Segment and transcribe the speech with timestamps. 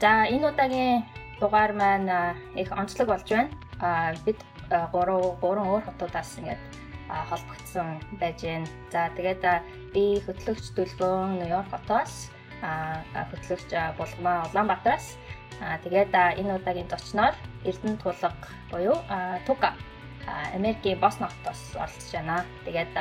[0.00, 1.04] За энэ удаагийн
[1.40, 3.50] дугаар маань их онцлог болж байна.
[3.80, 4.38] А бид
[4.70, 6.62] 3 3 өөр хотуудаас ингээд
[7.30, 8.66] холбогдсон байж байна.
[8.92, 9.42] За тэгээд
[9.94, 12.30] би хөтлөгч Дүлгөөн Нью-Йорк хотоос
[12.62, 15.18] а хөтлөгч Булгамаа Улаанбаатараас
[15.62, 17.34] а тэгээд энэ удаагийн зочноор
[17.64, 18.30] Эрдэнэ тулга
[18.70, 18.96] буюу
[19.46, 19.74] Тука
[20.54, 22.44] Америкийн Босton хотоос оролцож байна.
[22.64, 22.92] Тэгээд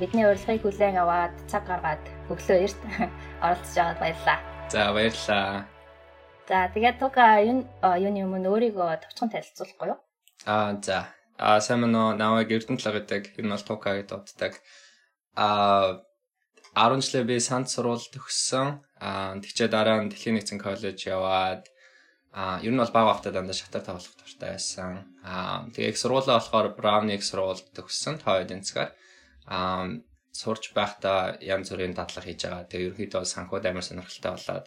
[0.00, 2.00] бидний урилгыг хүлээн аваад цаг гаргаад
[2.32, 2.80] өглөө эрт
[3.44, 4.38] оролцож байгаад баярлалаа.
[4.70, 5.73] За баярлалаа.
[6.44, 9.98] За тэгээд туга юу юуны өмнө өөрийгөө товчхон танилцуулахгүй юу?
[10.44, 11.08] Аа за.
[11.40, 13.40] Аа сайн мөн намайг Эрдэнэ талга гэдэг.
[13.40, 14.52] Энэ бол тука гэдэг дууддаг.
[15.40, 16.04] Аа
[16.76, 18.84] 10 жилээ би санд сурвалж төгссөн.
[19.00, 21.64] Аа тэгчээ дараа нь Дэлхийн нэгэн коллеж яваад
[22.36, 25.08] аа ер нь бол бага хавтад дандаа шатар тоглох дуртай байсан.
[25.24, 28.20] Аа тэгээ их сургуулаа болохоор Brown-ыг сурвалж төгссөн.
[28.20, 28.92] Тоо эдэнцгээр.
[29.48, 29.96] Аа
[30.28, 32.68] сурч байхдаа янз бүрийн дадлага хийж байгаа.
[32.68, 34.66] Тэгээ ерөнхийдөө санхуд амар сонирхолтой болоод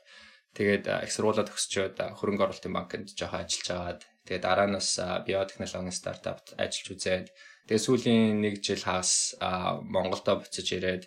[0.57, 4.89] тэгээд их сургуулаа төгсчөөд хөрөнгө оруулалтын банкнд жоохон ажиллаж агаад тэгээд дараа нь бас
[5.29, 7.27] биотехнологийн стартапт ажиллаж үзээд
[7.69, 9.37] тэгээд сүүлийн нэг жил хагас
[9.93, 11.03] Монголдо буцаж ирээд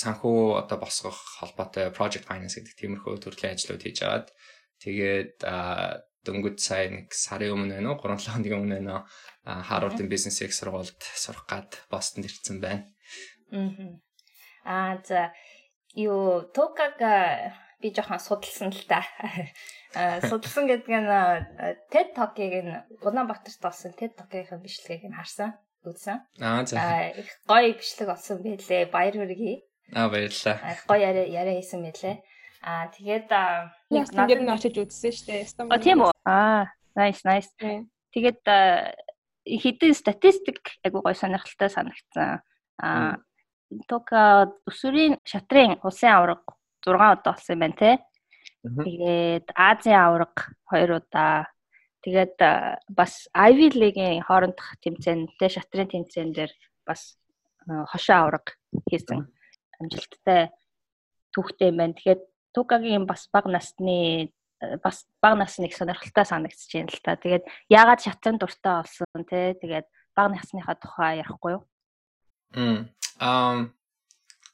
[0.00, 4.28] санхүү одоо босгох холбоотой project finance гэдэг тиймэрхүү төрлийн ажлууд хийж агаад
[4.84, 5.42] тэгээд
[6.28, 10.52] дөнгөж сая нэг сарын өмнө байна уу 3-7 хоногийн өмнө байна уу Harvard-ын бизнес их
[10.52, 12.92] сургуульд сурах гад Бостонд ирсэн байна.
[14.68, 15.32] Аа за
[15.98, 16.96] юу токаг
[17.82, 19.02] би жоохон судалсан л та.
[20.22, 21.10] Судалсан гэдэг нь
[21.90, 25.58] TED Talk-ыг нь Улаанбаатарт болсон TED Talk-ийн бичлэгийг нь харсан.
[25.82, 26.22] Үзсэн.
[26.42, 27.10] Аа за.
[27.14, 28.90] Их гоё бичлэг болсон байлээ.
[28.90, 29.62] Баяр хүргэе.
[29.94, 30.56] Аа баярлалаа.
[30.74, 32.16] Их гоё яриа яриа хийсэн байлээ.
[32.62, 35.46] Аа тэгээд яг надад нь очиж үзсэн шүү дээ.
[35.46, 35.78] Стамбул.
[35.78, 36.12] Тийм үү?
[36.26, 36.66] Аа,
[36.98, 37.50] nice nice.
[38.10, 38.42] Тэгээд
[39.46, 42.42] хідэн статистик айгуу гой сонирхолтой санагдсан.
[42.82, 43.22] Аа
[43.88, 47.90] Тока өсвөрийн шатрын улсын аварга 6 удаа болсон юм байна те.
[48.64, 50.42] Тэгээд Азийн аварга
[50.72, 51.52] 2 удаа.
[52.02, 52.36] Тэгээд
[52.88, 56.52] бас Ivy League-ийн хоорондох тэмцээнтэй шатрын тэмцээн дээр
[56.86, 57.18] бас
[57.92, 58.56] хошоо аварга
[58.88, 59.28] хийсэн
[59.80, 60.48] амжилттай
[61.36, 61.94] түүхтэй юм байна.
[61.94, 62.20] Тэгэхээр
[62.54, 64.32] Тукагийн бас бага насны
[64.82, 67.20] бас бага насны их сонирхолтой санагдчихэж байна л та.
[67.20, 69.54] Тэгээд яагаад шатсан дуртай болсон те.
[69.60, 71.62] Тэгээд бага насныхаа тухай ярихгүй юу?
[72.54, 73.74] Ам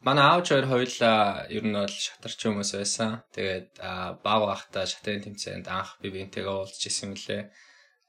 [0.06, 3.10] манай аавч хоёр хоёулаа ер нь бол шатарч хүмүүс байсан.
[3.34, 3.68] Тэгээд
[4.26, 7.42] бага байхдаа шатын тэмцээнд анх би бинтэйгээ уулзч исэн мөлий.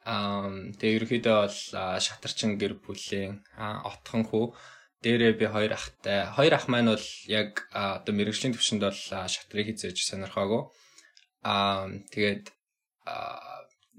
[0.06, 1.57] Ам тэгээд ерөөхдөө бол
[2.06, 3.41] шатарчин гэр бүлийн
[3.90, 4.46] отхон хүү
[5.03, 6.19] дээрээ би хоёр ахтай.
[6.38, 9.02] Хоёр ах маань бол яг одоо мэрэгжлийн төвшөнд бол
[9.34, 10.63] шатрыг хизээж сонирхоогүй
[11.46, 12.50] Аа тэгээд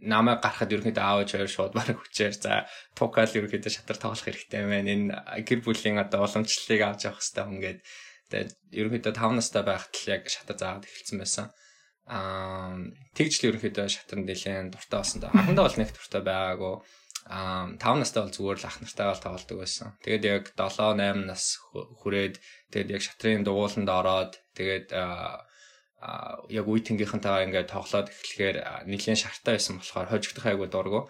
[0.02, 4.92] намайг гарахад ерөнхийдөө аавч хоёр шууд бараг хүчээр за тукал ерөнхийдөө шатар тоглох хэрэгтэй байна.
[4.92, 7.80] Энэ гэр бүлийн одоо уламжлалыг авч явах хэрэгтэй хүн гээд
[8.28, 11.46] тэгээд ерөнхийдөө 5 настай байхад л яг шатар заагаад эхэлсэн байсан.
[12.12, 12.76] Аа
[13.16, 15.20] тэгж л ерөнхийдөө шатар нэлээд дуртай болсон.
[15.32, 16.74] Анхандаа бол нэг дуртай байгаагүй.
[17.32, 19.96] Аа 5 настай бол зүгээр л ах нартайгаа тоглодог байсан.
[20.04, 22.34] Тэгээд яг 7 8 нас хүрээд
[22.70, 24.92] тэгээд яг шатрын дугууланд ороод тэгээд
[26.52, 31.00] яг үе тэнгийнхэнтэйгээ ингээд тоглоод эхлэхээр нэлийн шартай байсан болохоор хожигдох айгуу дургу.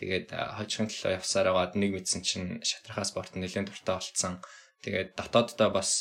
[0.00, 4.40] Тэгээд хожихын төлөө явсаар байгаад нэг мэдсэн чинь шатрахаа спорт нэлийн дуртай болцсон.
[4.80, 6.00] Тэгээд дотооддоо бас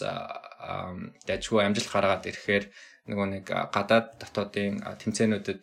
[1.28, 2.72] дайггүй амжилт гаргаад ирэхээр
[3.10, 5.62] нөгөө нэг гадаад дотоодын тэмцээнүүдэд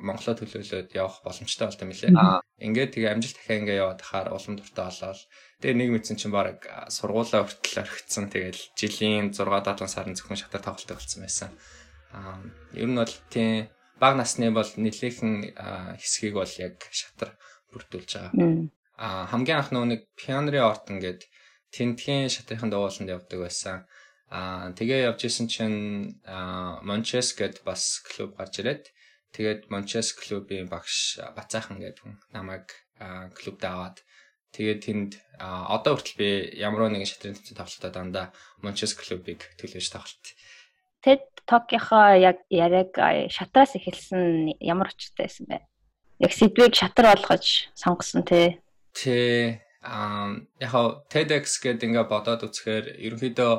[0.00, 2.10] Монголоо төлөөлөөд явах боломжтой болтой мөлий.
[2.62, 5.20] Ингээд тэгээ амжилт дахиад ингээд яваад хахаар улам дуртай болоод
[5.60, 8.30] тэгээ нэг мэдсэн чинь баг сургуулаа хүртэл орхицсан.
[8.30, 11.50] Тэгэл жилийн 6 7 сарын зөвхөн шатар тоглолт болсон байсан.
[12.72, 13.68] Ер нь бол тийм
[14.00, 15.56] баг насны бол нэлээхэн
[16.00, 17.36] хэсгийг бол яг шатар
[17.72, 18.32] бүрдүүлж байгаа.
[18.96, 21.28] Аа хамгийн анх нөгөө нэг Пианри Ортон гээд
[21.72, 23.84] тентхийн шатрын дууланд явдаг байсан.
[24.32, 25.80] Аа тэгээ явж исэн чинь
[26.88, 28.84] Мончес гээд бас клуб гарч ирээд
[29.36, 32.72] тэгээд Мончес клубын багш Бацаахан гээд хүн намайг
[33.36, 34.00] клубд аваад
[34.56, 38.26] тэгээд тэнд одоо хүртэл би ямар нэгэн шатрын төвчөнд тоглолтоо дандаа
[38.64, 40.26] Мончес клубыг төлөвлөж тоглолт
[41.06, 42.90] TED Talk-ийнхоо яг яриаг
[43.30, 45.62] шатраас эхэлсэн ямар очтой байсан бэ?
[46.18, 48.58] Яг сэдвийг шатар болгож сонгосон тий.
[48.90, 49.62] Тий.
[49.86, 50.74] Аа яг
[51.06, 53.52] TEDx гэдэг ингээ бодоод үзэхээр ерөнхийдөө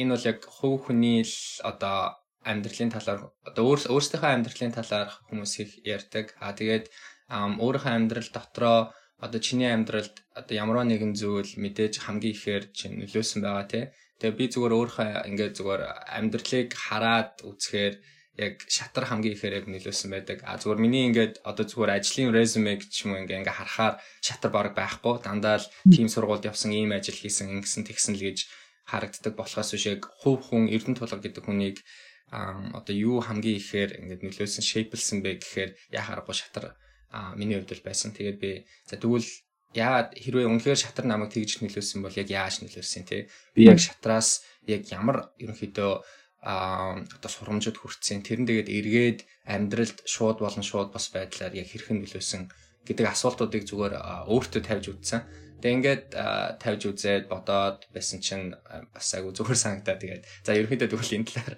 [0.00, 5.70] энэ бол яг хувь хүний л одоо амьдралын талаар одоо өөрсдийнхөө амьдралын талаар хүмүүс их
[5.84, 6.32] ярьдаг.
[6.40, 6.88] Аа тэгээд
[7.28, 8.78] өөрийнхөө амьдрал дотроо
[9.20, 13.84] одоо чиний амьдралд одоо ямар нэгэн зүйл мэдээж хамгийн ихээр чинь нөлөөсөн байгаа тий.
[14.22, 15.82] Тэгээ би зүгээр өөрийнхөө ингээд зүгээр
[16.14, 17.94] амьдралыг хараад үзэхээр
[18.38, 20.38] яг шатар хамгийн ихээр яг нөлөөсөн байдаг.
[20.46, 24.72] А зүгээр миний ингээд одоо зүгээр ажлын резюме гэж юм ингээ ингээ харахаар шатар баг
[24.78, 25.20] байхгүй.
[25.26, 28.38] Дандаа л тим сургуульд явсан ийм ажил хийсэн ингэсэн тэгсэн л гэж
[28.88, 31.76] харагддаг болохоос биш яг хувь хүн Эрдэнэ тулга гэдэг хүнийг
[32.30, 36.78] одоо юу хамгийн ихээр ингээд нөлөөсөн шейплсэн бэ гэхээр яа харахгүй шатар
[37.36, 38.16] миний хувьд бол байсан.
[38.16, 39.28] Тэгээд би за тэгвэл
[39.74, 44.44] яагаад хэрвээ үнэхээр шатар намайг тэгж нөлөөсөн бол яг яаж нөлөөсөн те би яг шатраас
[44.68, 45.92] яг ямар ерөнхийдөө
[46.42, 52.02] а одоо сурамжид хүрсэн тэрэн тэгээд эргээд амьдралд шууд болон шууд бас байдлаар яг хэрхэн
[52.02, 52.50] нөлөөсөн
[52.82, 53.94] гэдэг асуултуудыг зүгээр
[54.26, 55.22] өөртөө тавьж үзсэн.
[55.62, 56.04] Тэгээ ингээд
[56.58, 58.58] тавьж үзээд бодоод байсан чинь
[58.90, 61.54] бас айгу зүгээр санагдаа тэгээд за ерөнхийдөө тэгвэл энэ талаар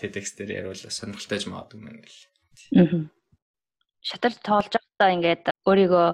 [0.00, 2.24] TEDx дээр яривал сонирхолтой ч магадгүй юм гэл.
[2.80, 3.04] Аа.
[4.00, 6.08] Шатар тоолж байхдаа ингээд өөрийгөө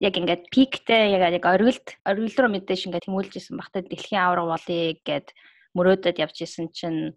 [0.00, 4.96] яг ингээд пиктэй яг яг оргилд оргил руу мэдээж ингээд тэмүүлжсэн багтаа дэлхийн авраг болъё
[5.00, 5.32] гэд
[5.72, 7.16] мөрөөдөд явж исэн чинь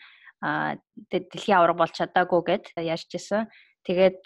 [1.12, 3.52] дэлхийн авраг болж чадаагүй гэд яажчихсан.
[3.84, 4.24] Тэгээд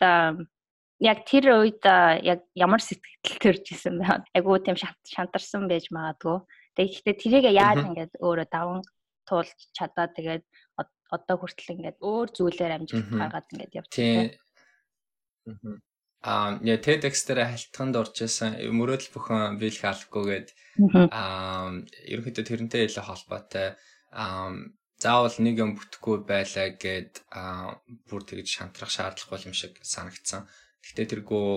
[1.01, 1.81] яг тэр үед
[2.21, 4.29] яг ямар сэтгэл төрж исэн бэ?
[4.37, 6.45] Айгуу тийм шантарсан байж магадгүй.
[6.77, 8.81] Тэгээд тэрийг яаж ингээд өөрөө даван
[9.25, 10.45] туулж чадаа тэгээд
[11.13, 14.37] одоо хүртэл ингээд өөр зүйлээр амжилт гаргаад ингээд явчихсан.
[16.23, 20.47] Аа, я TEDx дээр халтханд орж исэн мөрөөдөл бүхэн биелэх албагүйгээд
[21.11, 23.75] аа, ерөнхийдөө тэрнтэй илүү холбоотой
[24.15, 24.55] аа
[25.03, 27.27] заавал нэг юм бүтэхгүй байлаа гэд
[28.07, 30.47] бүр тэгж шантрах шаардлагагүй юм шиг санагдсан.
[30.79, 31.51] Гэхдээ тэргөө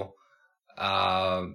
[0.82, 1.46] аа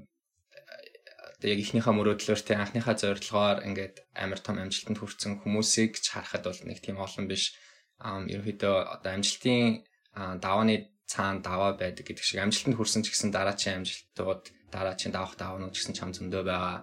[1.44, 6.62] яг ихнийхээ мөрөөдлөөр тэ анхныхаа зорилгоор ингээд амар том амжилтанд хүрсэн хүмүүсийг ч харахад бол
[6.64, 7.58] нэг тийм олон биш.
[8.00, 9.84] Аа ерөнхийдөө одоо амжилтын
[10.16, 15.76] давааны цаана даваа байдаг гэдэг шиг амжилтанд хүрсэн ч гэсэн дараачийн амжилтууд дараачийн давах даваанууд
[15.76, 16.80] ч гэсэн чам зөндөө байгаа.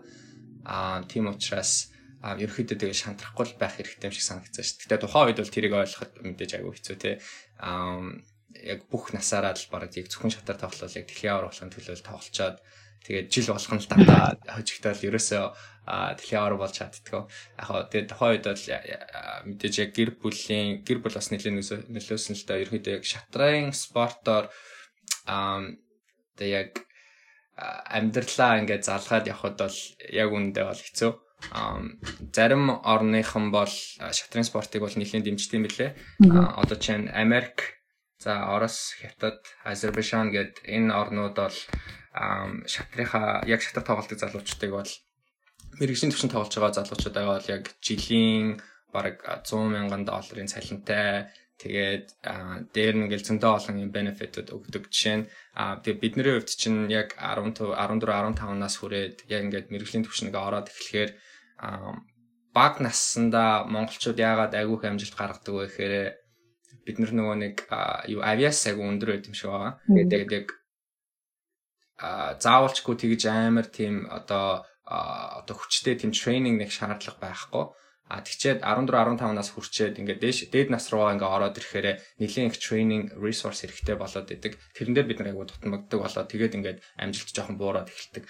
[0.68, 1.88] Аа тийм учраас
[2.20, 4.80] а ерөөхдөө тэгээ шантрахгүй байх хэрэгтэй юм шиг санагдсан шүү.
[4.84, 7.12] Гэтэ тухайн үед бол тэрийг ойлгоход мэдээж айгүй хэцүү те.
[7.62, 8.02] Аа
[8.58, 12.56] яг бүх насаараа л бараг яг зөвхөн шатар тоглол яг дэлхийн авар болохын төлөө тоглолцоод
[13.06, 15.44] тэгээд жил болгон л дандаа хожигтол ерөөсөө
[15.88, 17.24] дэлхийн авар болж чаддгаа.
[17.56, 18.64] Яг хоо тэгээд тухайн үед бол
[19.48, 24.52] мэдээж яг гэр бүлийн гэр бүл бас нэлээд нөлөөсөн л да ерөөдөө яг шатрын спортоор
[26.36, 26.72] тэгээд яг
[27.88, 29.78] амьдралаа ингээд залгаад явхад бол
[30.12, 31.12] яг үндэ бол хэцүү.
[32.34, 33.74] Зарим орныхан бол
[34.12, 35.90] шатрын спортыг бол нэлээд дэмждэг юм билээ.
[36.60, 37.78] Одоо чинь Америк
[38.18, 41.56] За Орос, Хятад, Азербайджан гэд энэ орнууд бол
[42.72, 44.92] шатрынхаа яг шатар тоглолтын залуучдыг бол
[45.78, 48.58] мэрэгжлийн төвшин тоглож байгаа залуучуудаа бол яг жилийн
[48.92, 51.30] бараг 100 мянган долларын цалинтай
[51.62, 52.06] тэгээд
[52.74, 54.90] дээр нь ингээл зөндөө олон юм бенефитүүд өгдөг.
[54.94, 55.28] Жишээ нь
[55.82, 60.70] тэгээд бидний хувьд чинь яг 14 14 15 нас хүрээд яг ингээд мэрэгжлийн төвшнийг ороод
[60.70, 61.10] эхлэхээр
[62.54, 65.94] баг наснда монголчууд яагаад айгүйх амжилт гаргадаг вэ гэхээр
[66.86, 67.56] бид нар нөгөө нэг
[68.14, 69.72] юу авиас аяг өндөр байт юм шиг байгаа.
[69.86, 70.46] Тэгээд яг
[71.98, 77.64] заавалчгүй тэгж амар тийм одоо одоо хүчтэй тийм тренинг нэг шаардлага байхгүй.
[78.08, 82.48] А тэгчээд 14 15 нас хүрчээд ингээд дээш дээд нас руугаа ингээд ороод ирэхээр нэлийн
[82.48, 84.56] их тренинг resource хэрэгтэй болоод идэг.
[84.72, 88.24] Тэрэн дээр бид нар айгуу тутамддаг болоод тэгээд ингээд амжилт жоохон буураад эхэлдэг.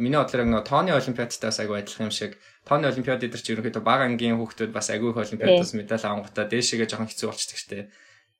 [0.00, 4.08] Миний бодлоор нэг тооны олимпиадтаас айгуу адилхан юм шиг тооны олимпиад дээр ч ерөнхийдөө бага
[4.08, 7.86] ангийн хүүхдүүд бас айгуу их олимпиадаас медаль авангуудаа дээшээгээ жоохон хэцүү болчихдаг штеп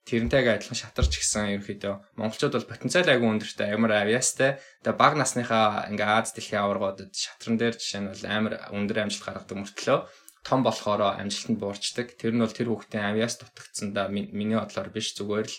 [0.09, 4.57] тэрнтэйгээ адилхан шатарч гисэн ерөөхдөө монголчууд бол потенциал айгүй өндөртэй амар авиастай.
[4.81, 9.23] Тэгээ баг насныхаа ингээ Аз дэлхийн аваргуудад шатран дээр жишээ нь бол амар өндөр амжилт
[9.23, 9.99] гаргадаг мөртлөө
[10.43, 12.17] том болохоор амжилтанд буурчдаг.
[12.17, 15.55] Тэр нь бол тэр хүүхдийн авиас дутагдсандаа миний бодлоор биш зүгээр л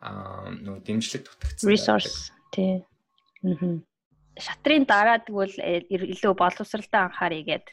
[0.00, 1.68] нөө дэмжлэг дутагдсан.
[1.68, 2.80] Resource тий.
[4.40, 7.66] Шатрын дараа тэгвэл э, илүү боловсралтай анхаарыг гээд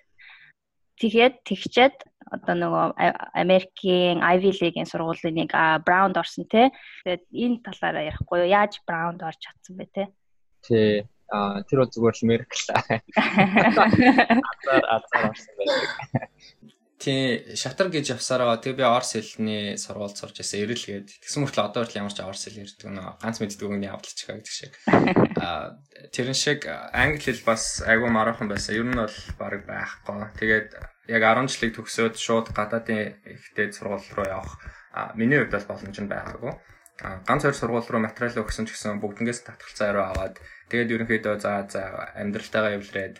[1.00, 1.96] тэгээд тэгчээд
[2.32, 2.86] одоо нөгөө
[3.34, 5.52] Америкийн Ivy League-ийн сургуулийн нэг
[5.88, 6.72] Brown-д орсон тий.
[7.04, 8.50] Тэгээд энэ талаараа ярихгүй юу?
[8.52, 10.08] Яаж Brown-д орж чадсан бэ тий?
[10.64, 11.06] Тий.
[11.28, 12.68] А тэр бол зүгээр л Меркл.
[12.72, 13.04] Азар
[14.88, 15.92] азар орсон байдаг.
[16.98, 21.86] Тий, шатар гэж явсараа тэг би Орс хэлний сургуульд сурч байсан эрэлгээд тэгсэн мөртлөө одоо
[21.86, 24.74] хүртэл ямар ч Орс хэл ярьдаг нөө ганц мэддэг үгний авдалчгаа гэдэг шиг.
[25.46, 25.78] Аа
[26.10, 28.82] тэрэн шиг англи хэл бас айгүй мараахан байсан.
[28.82, 30.26] Ер нь бол баг байхгүй.
[30.42, 30.74] Тэгээд
[31.08, 34.60] яг 10 жилиг төгсөөд шууд гадаадын ихтэй сургууль руу явах
[35.16, 36.54] миний хувьд бол боломж нь байгаагүй.
[37.28, 40.36] Ганц хоёр сургууль руу материал өгсөн ч гэсэн бүгднгээс татгалцаа руу аваад
[40.68, 43.16] тэгээд ерөнхийдөө за за амьдралтайгаа эвлэрээд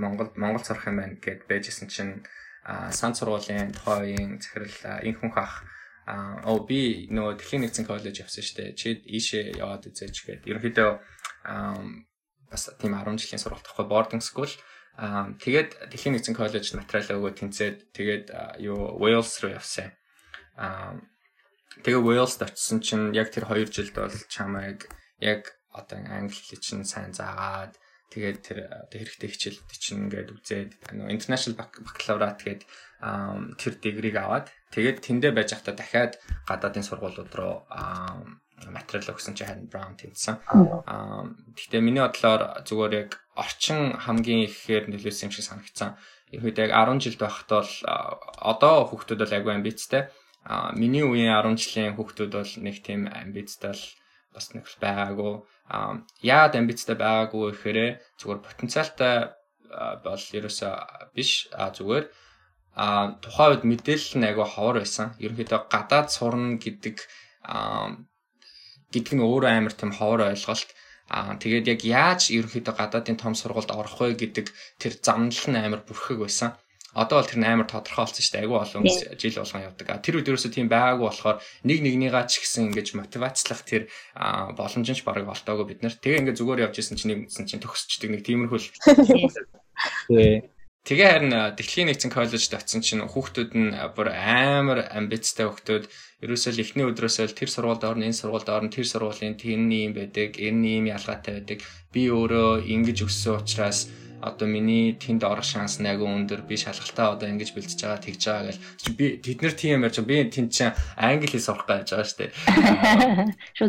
[0.00, 2.24] Монгол Монгол сурах юм байна гэд байжсэн чинь
[2.66, 5.66] сан сургуулийн тухайн захирал энэ хүн хах
[6.06, 8.78] оо би нөгөө Дэлхийн нэгдсэн коллеж явсан шүү дээ.
[8.78, 10.90] Чи ийшээ яваад үзээч гээд ерөнхийдөө
[12.46, 14.50] бас тийм 10 жилийн сургалт тахгүй boarding school
[14.96, 18.26] тэгээд Дэлхийн нэгдсэн коллежид материал өгөө тэнцээд тэгээд
[18.64, 19.92] юу Wales руу явсан.
[21.84, 24.88] Тэгээ Wales-д очисон чинь яг тэр 2 жилд бол чамайг
[25.20, 27.76] яг одоо англи хэл чинь сайн заагаад
[28.06, 32.62] Тэгээд тэр одоо хэрэгтэй хичээлүүд чинь ингээд үзээд нөгөө international baccalaureate гээд
[33.58, 36.12] тэр дигрийг аваад тэгээд тэндээ байж байхдаа дахиад
[36.46, 37.66] гадаадын сургуулиуд руу
[38.70, 40.38] материал өгсөн чи харин Brown тэнцсэн.
[40.48, 41.26] Аа
[41.58, 45.90] гэхдээ миний бодлоор зүгээр яг орчин хамгийн ихээр нөлөөсөн юм шиг санагдсан.
[46.34, 47.72] Ерөөд яг 10 жилд байхад бол
[48.52, 50.02] одоо хүүхдүүд бол агүй амбицтай.
[50.48, 53.74] Аа миний үеийн 10 жилийн хүүхдүүд бол нэг тийм амбицтай
[54.34, 55.32] бас нэг байгаагүй
[56.22, 57.78] яад амбицтай байгаагүй гэхээр
[58.20, 59.14] зүгээр потенциалтай
[60.06, 60.74] бол ерөөсөө
[61.16, 62.04] биш а зүгээр
[62.76, 65.16] а тухайн үед мэдээлэл нь айгүй ховор байсан.
[65.24, 66.96] Ерөнхийдөө гадаад сурна гэдэг
[68.92, 70.70] гэдэг нь өөрөө амар тийм ховор ойлголт.
[71.06, 74.46] Аа тэгээд яг яаж ерөнхийдөө гадаадын том сургуульд орох вэ гэдэг
[74.82, 76.50] тэр замнал нь амар бүрхэг байсан
[76.96, 78.42] одоо бол тэр амар тодорхойлсон шүү дээ.
[78.48, 78.84] Айгүй олон
[79.20, 79.86] жил болгон явдаг.
[80.00, 83.92] Тэр үед ерөөсөө тийм байгаагүй болохоор нэг нэгнийгаа ч гэсэн ингэж мотивацлах тэр
[84.56, 85.92] боломж нь ч бараг олтоогүй бид нар.
[85.92, 88.68] Тэгээ ингээд зүгээр явж исэн чинь нэг чинь төгсчдөг нэг тиймэрхүү л.
[90.08, 90.55] Тий.
[90.86, 95.90] Тэгээ харин Дэлхийн нэгдсэн коллежид очсон чинь хүүхдүүд нь бүр амар амбицтай хүүхдүүд
[96.22, 99.98] ерөөсөө л эхний өдрөөсөө л тэр сургуульд орно, энэ сургуульд орно, тэр сургуулийн тэрний юм
[99.98, 101.66] байдаг, энэ юм ялгаатай байдаг.
[101.90, 103.90] Би өөрөө ингэж өссөн учраас
[104.22, 108.22] одоо миний тэнд орох шанс нь агай өндөр би шалгалтаа одоо ингэж бэлтэж байгаа тэгж
[108.22, 108.58] байгаа гэж
[108.94, 112.32] би тэд нар тийм ярьж би тэнд чинь англи хэл сурах гэж байгаа шүү дээ.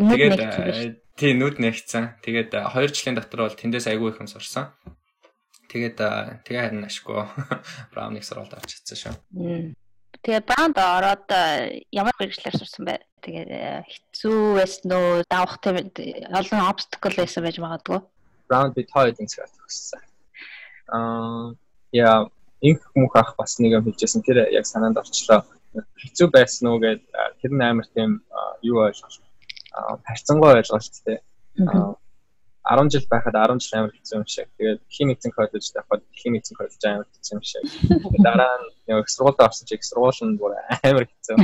[0.05, 1.01] Нэгцсэн.
[1.17, 2.21] Тийм нүд нэгцсэн.
[2.21, 4.71] Тэгээд 2 жилийн дотор бол тэндээс айгүй их юм сурсан.
[5.67, 5.97] Тэгээд
[6.47, 7.24] тэгээ харин ашгүй
[7.91, 9.15] Брауныг суралт авч чадсан шүү.
[10.24, 11.27] Тэгээ Браунд ороод
[11.91, 13.03] ямар хэрэгслэр сурсан бэ?
[13.21, 15.24] Тэгээ хэцүү байсан уу?
[15.27, 15.83] Давах тийм
[16.31, 18.00] олон obstacle байсан байж магадгүй.
[18.47, 20.07] Браунд би тоо засгаар төгссөн
[20.88, 21.55] аа
[21.91, 22.29] яа
[22.62, 25.43] инх мөх ах бас нэг юм хэлжсэн тэр яг санаанд орчлоо
[26.01, 27.01] хэцүү байсан уу гэд
[27.41, 28.24] тэр нь амар тийм
[28.63, 29.21] юу ойлголт
[30.07, 31.19] харьцангуй ойлголттэй
[32.67, 34.47] 10 жил байхад 10 жил амар хэцүү юм шиг.
[34.59, 37.63] Тэгээд химицэн коллеж давхад химицэн коллеж амар хэцүү юм шиг.
[38.19, 40.51] Дараа нь яг сургуульд орсон чинь сургууль нь бүр
[40.83, 41.36] амар хэцүү.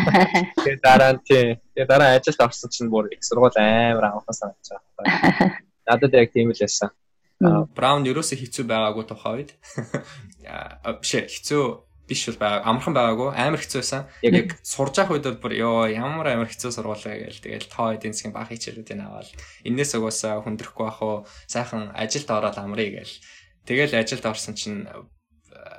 [0.63, 1.59] Тэгээд дараа нь тий.
[1.75, 4.67] Тэгээд дараа ажилд орсон чинь бүр их сургууль амар амархан санагдаж
[4.99, 5.63] байгаа.
[5.87, 6.91] Надад яг тийм л байсан.
[7.75, 9.51] Браун ерөөсөө хэцүү байгаагүй тухай үед.
[11.03, 11.63] Биш хэцүү
[12.07, 14.03] биш бол байгаа амархан байгаагүй амар хэцүү байсан.
[14.21, 17.95] Яг сурж явах үед бол бүр ёо ямар амар хэцүү сургууль вэ гээл тэгэл тоо
[17.95, 19.29] эдийн засгийн бага хичээлүүдийг аваад
[19.63, 21.17] энээс угаасаа хүндрэхгүй бах уу
[21.47, 23.15] сайхан ажилд ороод амрыг гээл.
[23.63, 24.83] Тэгэл ажилд орсон чинь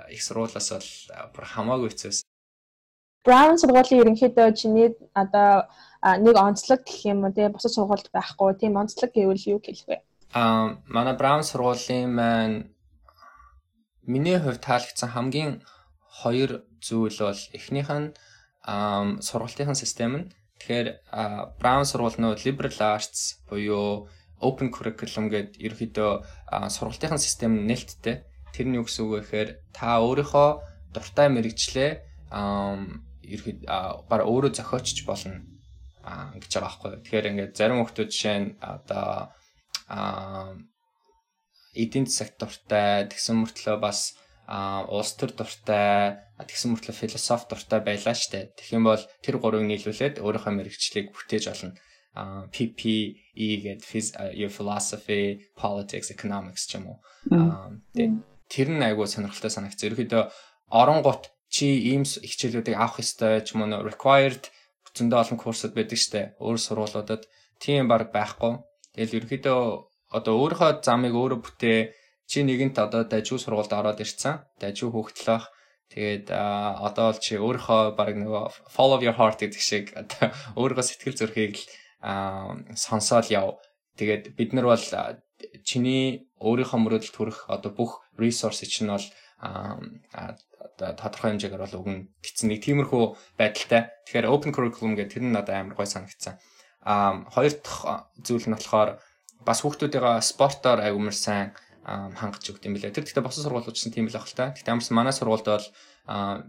[0.09, 0.91] их сургуулаас бол
[1.37, 2.25] бүр хамаагүй хэцүүсэн.
[3.25, 5.69] Браун сургуулийн ерөнхийдөө чиний одоо
[6.05, 9.97] нэг онцлог гэх юм уу те бусад сургуульд байхгүй тийм онцлог гэвэл юу хэлэх вэ?
[10.37, 12.57] Аа манай Браун сургуулийн маань
[14.05, 15.65] миний хувьд таалагдсан хамгийн
[16.23, 18.15] хоёр зүйл бол эхнийх нь
[19.27, 20.27] сургалтын систем нь
[20.59, 20.89] тэгэхээр
[21.91, 24.07] сургууль нь liberal arts буюу
[24.41, 26.13] open curriculum гэдэг ерөөхдөө
[26.71, 28.25] сургалтын систем нь нээлттэй.
[28.55, 30.49] Тэр нь юу гэсэн үг вэ гэхээр та өөрийнхөө
[30.95, 31.91] дуртай мэрэгчлээ
[33.35, 33.59] ерөөд
[34.09, 35.43] бараг өөрөө зохиочч болно
[36.39, 36.91] гэж байгаа байхгүй.
[37.03, 39.35] Тэгэхээр ингээд зарим хүмүүс жишээ нь одоо
[41.75, 44.15] эдийн засаг дуртай тэгсэн мөртлөө бас
[44.47, 48.53] а улс төр дуртай тэгсэн мөртлөө философи дуртай байлаа штэ.
[48.57, 51.73] Тэгэх юм бол тэр гурвыг нийлүүлээд өөрийнхөө мэрэгчлийг бүтээж олно.
[52.15, 56.99] а PPE гэдэг your philosophy, politics, economics ч юм уу.
[58.47, 59.83] тэр нь айгүй сонирхолтой санагц.
[59.83, 60.31] Ерөнхийдөө
[60.71, 64.47] оронгот чи ийм хичээлүүдийг авах ёстой ч юм уу required
[64.95, 66.39] зөндөө олон курсууд байдаг штэ.
[66.39, 67.27] Өөр сургуулиудад
[67.59, 68.63] тийм баг байхгүй.
[68.95, 69.59] Тэгэл ерөөхдөө
[70.15, 71.79] одоо өөрийнхөө замыг өөрөө бүтээ
[72.31, 74.45] чи нэгэнт одоо дажгүй сургуульд ороод ирсэн.
[74.61, 75.45] Дажгүй хөөгтлөх
[75.95, 81.19] Тэгээд одоо бол чи өөрийнхөө баг нөгөө follow your heart гэдэг шиг одоо өөрийнхөө сэтгэл
[81.23, 81.65] зүрхийг л
[82.75, 83.49] сонсоол яв.
[83.95, 84.87] Тэгээд бид нар бол
[85.63, 89.07] чиний өөрийнхөө мөрөөдөлд хүрэх одоо бүх resource чинь бол
[89.39, 93.05] одоо тодорхой хэмжээгээр бол өгнө гэсэн нэг тиймэрхүү
[93.39, 93.95] байдалтай.
[94.09, 96.43] Тэгэхээр open curriculum гэдэг тэр нь надад амар гой санагдсан.
[96.83, 98.99] Аа хоёр дахь зүйл нь болохоор
[99.47, 100.83] бас хүүхдүүдээ спортоор
[101.15, 101.55] сайн
[101.85, 102.97] хангаж өгд юм билээ.
[102.97, 104.57] Тэр гэхдээ босоо сургуулиуд ч тийм л ах л та.
[104.57, 105.69] Гэхдээ амарс манай сургуульд бол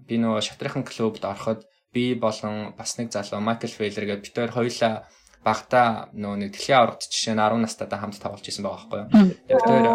[0.07, 5.07] би нөгөө шатрынхан клубд ороход би болон бас нэг залуу Майкл Фейлер гэдэг бид хоёулаа
[5.45, 9.09] багтаа нөгөө нэг дэлхийн аврагт жишээ нь 10 настайдаа хамт тоглож исэн байгаа байхгүй юу.
[9.45, 9.87] Бид хоёр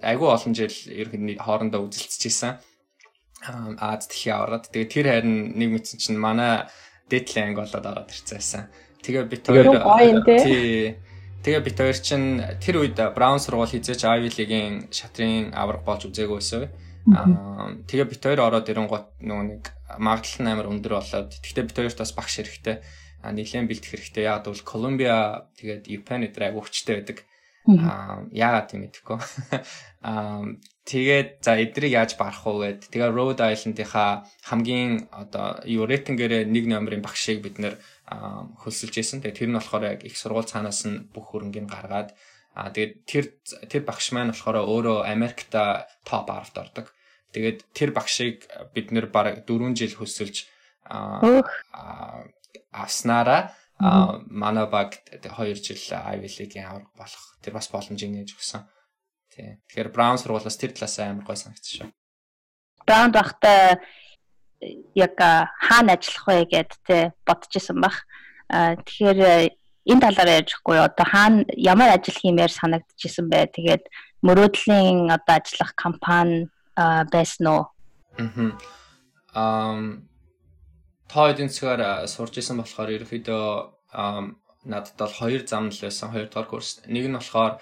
[0.00, 2.52] айгүй олон жил ерөнхийдөө хоорондоо үзэлцэж исэн.
[3.76, 4.72] Аз дэлхийн аврагт.
[4.72, 6.64] Тэгээд тэр харин нэг мэдсэн чинь манай
[7.12, 8.72] дедлайн болоод ороод ирсэн.
[9.04, 10.96] Тэгээ бит хоёр тий
[11.40, 16.36] Тэгээ бит хоёр чинь тэр үед Браун сургууль хизээч Ivy League-ийн шатрын авраг болж үзээгүй
[16.36, 16.68] байсан.
[17.08, 19.62] Аа тэгээ бит хоёр ороод ирэнгуут нөгөө нэг
[19.96, 22.84] магадлал нь амар өндөр болоод тэгтээ бит хоёрт бас багш хэрэгтэй.
[23.24, 24.28] А нэлээд бэлдэх хэрэгтэй.
[24.28, 27.18] Яг бол Колумбиа тэгээд UPenn эдэр агай өвчтэй байдаг.
[27.68, 29.18] Аа яагаад тийм мэдэхгүй.
[30.08, 30.44] Аа
[30.84, 32.88] тэгээд за эдрийг яаж барах уу гэд.
[32.92, 37.80] Тэгээ Rhode Island-ийнхаа хамгийн одоо юу рейтингээрээ нэг номерын багшийг бид нэр
[38.10, 39.22] хөлсөлж исэн.
[39.22, 42.10] Тэгээ тэр нь болохоор яг их сургууль цаанаас нь бүх хөрөнгийг гаргаад
[42.58, 43.24] аа тэгээд тэр
[43.70, 46.86] тэр багш маань болохоор өөрөө Америкта топ 10-т ордог.
[47.30, 50.50] Тэгээд тэр багшийг бид нэр баг 4 жил хөсөлж
[50.90, 52.26] аа
[52.74, 58.66] авснараа а манай баг 2 жил Ivy League-ийн авраг болох тэр бас боломжийг нээж өгсөн.
[59.30, 59.62] Тий.
[59.70, 61.88] Тэгэхээр Brown сургуулиас тэр талаас амар гой санагдчих шүү.
[62.84, 63.78] Brown багтаа
[64.94, 67.96] яг хаана ажиллах вэ гэд тий бодчихсон баг.
[68.48, 69.20] А тэгэхээр
[69.86, 73.56] энэ талаар ярьжихгүй одоо хаана ямар ажил хиймээр санагдчихсан бэ?
[73.56, 73.84] Тэгээд
[74.26, 77.64] мөрөөдлийн одоо ажиллах компани байсан уу?
[79.34, 79.96] Аа.
[81.10, 83.44] Та эдийн засгаар сурж исэн болохоор ерөөхдөө
[84.64, 86.12] надад бол хоёр зам л байсан.
[86.12, 86.84] Хоёр дахь курс.
[86.86, 87.58] Нэг нь болохоор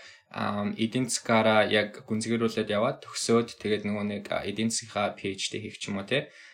[0.77, 6.03] эдийн засгаараа яг гүнзгийрүүлээд яваад төгсөөд тэгээд нөгөө нэг эдийн засгийнхаа PhD хийх ч юм
[6.03, 6.29] уу те.
[6.29, 6.48] А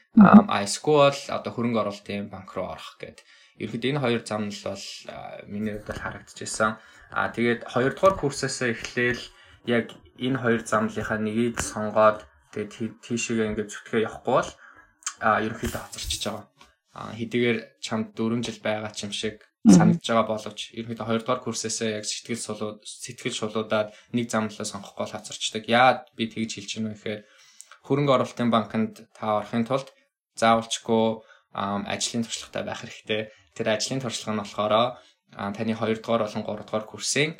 [0.67, 3.25] school одоо хөрөнгө оруулалтын банк руу орох гэдэг.
[3.59, 4.85] Ерөнхийдөө энэ хоёр зам нь бол
[5.51, 6.79] миний хувьд бол харагдчихсан.
[7.11, 9.23] А тэгээд хоёр дахь курсээс эхлээл
[9.67, 14.51] яг энэ хоёр замлынхаа нэгийг сонгоод тэгээд тийшээ ингээд зүтгэе явахгүй бол
[15.23, 16.47] а ерөнхийдөө хоцорчиж байгаа
[16.95, 21.91] хэдийгээр чамд 4 жил байгаа ч юм шиг санагдж байгаа боловч ерөнхийдөө 2 дугаар курсээсээ
[21.99, 25.67] яг сэтгэл сулууд сэтгэл шулуудаад нэг замлаа сонгохгүй хацарчдаг.
[25.67, 27.21] Яад би тэгж хэлж байна вэ гэхээр
[27.83, 29.91] хөрөнгө оруулалтын банкнд та орохын тулд
[30.39, 31.05] заавалчгүй
[31.55, 33.23] ажлын туршлагатай байх хэрэгтэй.
[33.55, 34.75] Тэр ажлын туршлага нь болохоор
[35.55, 37.39] таны 2 дугаар болон 3 дугаар курсын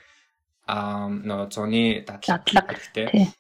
[0.67, 3.35] нөө зуны дадлага хэрэгтэй.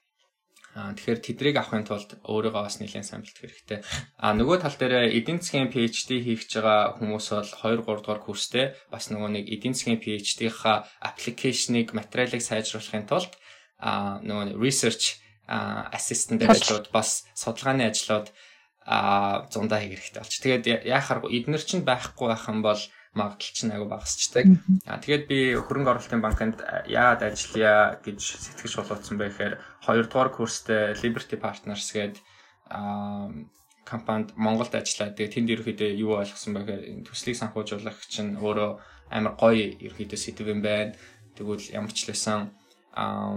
[0.74, 3.78] Тэгэхээр тэдрийг авахын тулд өөрийгөө бас нэлээд сайн бэлтгэх хэрэгтэй.
[4.18, 8.18] Аа нөгөө тал дээр эдийн засгийн PhD хийх гэж байгаа хүмүүс бол 2 3 дугаар
[8.18, 13.38] курстэй бас нөгөө нэг эдийн засгийн PhD-ийнхаа аппликейшнийг материалыг сайжруулахын тулд
[13.78, 18.34] аа нөгөө research assistant ажлууд бас судалгааны ажлууд
[18.84, 20.34] а зундаа хийх хэрэгтэй болч.
[20.40, 22.80] Тэгээд яахаар эднэр чинь байхгүй байх юм бол
[23.14, 24.44] магадлал чинь аягүй багасчдаг.
[24.84, 26.58] Аа тэгээд би хөрөнгө оруулалтын банкнд
[26.90, 29.54] яагаад ажиллая гэж сэтгэж болоодсон бэ гэхээр
[29.88, 32.20] 2 дугаар курстэй Liberty Partners гээд
[32.68, 33.30] аа
[33.86, 38.70] компанид Монголд ажиллаад тэгээд тэнд ерөөхдөө юу ойлгосон бэ гэхээр төслийг санхүүжуулах чинь өөрөө
[39.14, 40.98] амар гоё ерөөхдөө сэдв юм байна.
[41.38, 42.50] Тэгвэл ямар ч лсэн
[42.98, 43.32] аа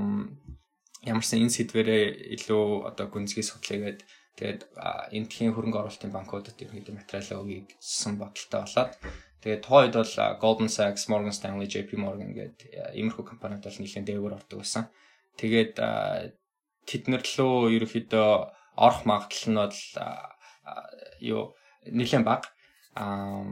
[1.05, 4.01] ямарсан энэ сэдвэрээ илүү одоо гүнзгий судлаагээд
[4.37, 4.61] тэгээд
[5.17, 8.93] энтхийн хөрөнгө оруулалтын банкудад ерөөхдөө материалаа өгье гэсэн бодолтой болоод
[9.47, 14.07] Тэгээд тухайн үед бол Goldman Sachs, Morgan Stanley, JP Morgan гэдэг иймэрхүү компаниуд бол нэлээд
[14.09, 14.89] дээгүүр ордог байсан.
[15.37, 15.77] Тэгээд
[16.89, 18.29] тэднэр лөө ерөөхдөө
[18.81, 19.79] орох магадлал нь бол
[21.21, 21.53] юу
[21.85, 22.49] нэлээд бага.
[22.97, 23.45] Аа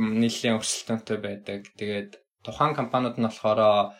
[0.00, 1.60] нэлээд өрсөлдөөнтэй байдаг.
[1.76, 3.92] Тэгээд тухайн компаниуд нь болохоор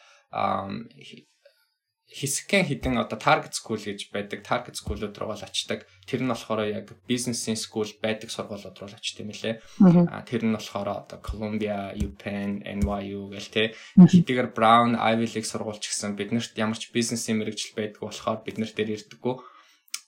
[2.14, 5.82] хэсэгэн хідэн одоо target school гэж байдаг target school-ууд руу очдаг.
[6.06, 9.58] Тэр нь болохоор яг бизнесийн school байдаг сургуулиуд руу очт юм лээ.
[9.82, 13.64] А тэр нь болохоор одоо Columbia, UPenn, NYU гэл те.
[13.98, 18.62] Хэдийгээр Brown, Ivy League сургууль ч гэсэн биднэрт ямар ч бизнесийн мэрэгжил байдаг болохоор бид
[18.62, 19.34] нар дээр ирдэггүй.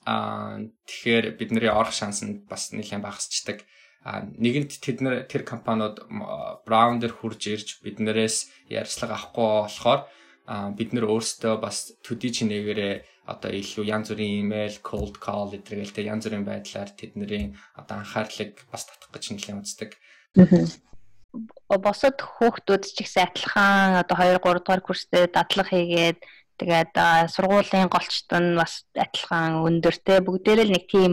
[0.06, 3.66] А тэгэхээр бидний орох шанс нь бас нэлээд багасчдаг.
[4.06, 6.06] А нэгэнт тэд нар тэр компаниуд
[6.62, 10.06] Brown дээр хурж ирж биднээс ярьцлага авахгүй болохоор
[10.46, 12.94] бид нэр өөрсдөө бас төдий чинээгээрээ
[13.26, 18.62] одоо илүү янз бүрийн имэйл, cold call гэдэгэл тэ янз бүрийн байдлаар тэдний одоо анхаарлыг
[18.70, 19.90] бас татах гэж нэлээд үздэг.
[21.66, 26.22] Босод хүүхдүүд ч ихсэн адилхан одоо 2 3 дугаар курстэй дадлага хийгээд
[26.62, 26.94] тэгээд
[27.34, 31.12] сургуулийн голчт нь бас адилхан өндөртэй бүгдээрээ нэг тийм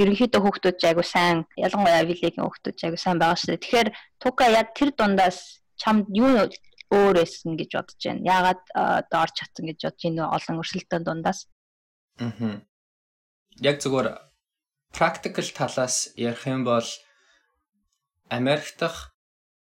[0.00, 3.64] ерөнхийдөө хүүхдүүд ч айгу сайн ялангуяа авилигийн хүүхдүүд ч айгу сайн байгаа шүү дээ.
[3.66, 3.88] Тэгэхээр
[4.22, 6.46] тука яг тэр дундаас чамд юу
[6.92, 8.26] өөр эсэн гэж бодож байна.
[8.28, 11.48] Яагаад одоо орч чадсан гэж бодож энэ олон өрсөлдөөн дундаас.
[12.20, 12.60] Аа.
[13.64, 14.20] Яг зөвхөн
[14.92, 16.86] practical талаас ярих юм бол
[18.28, 19.12] Америк дахь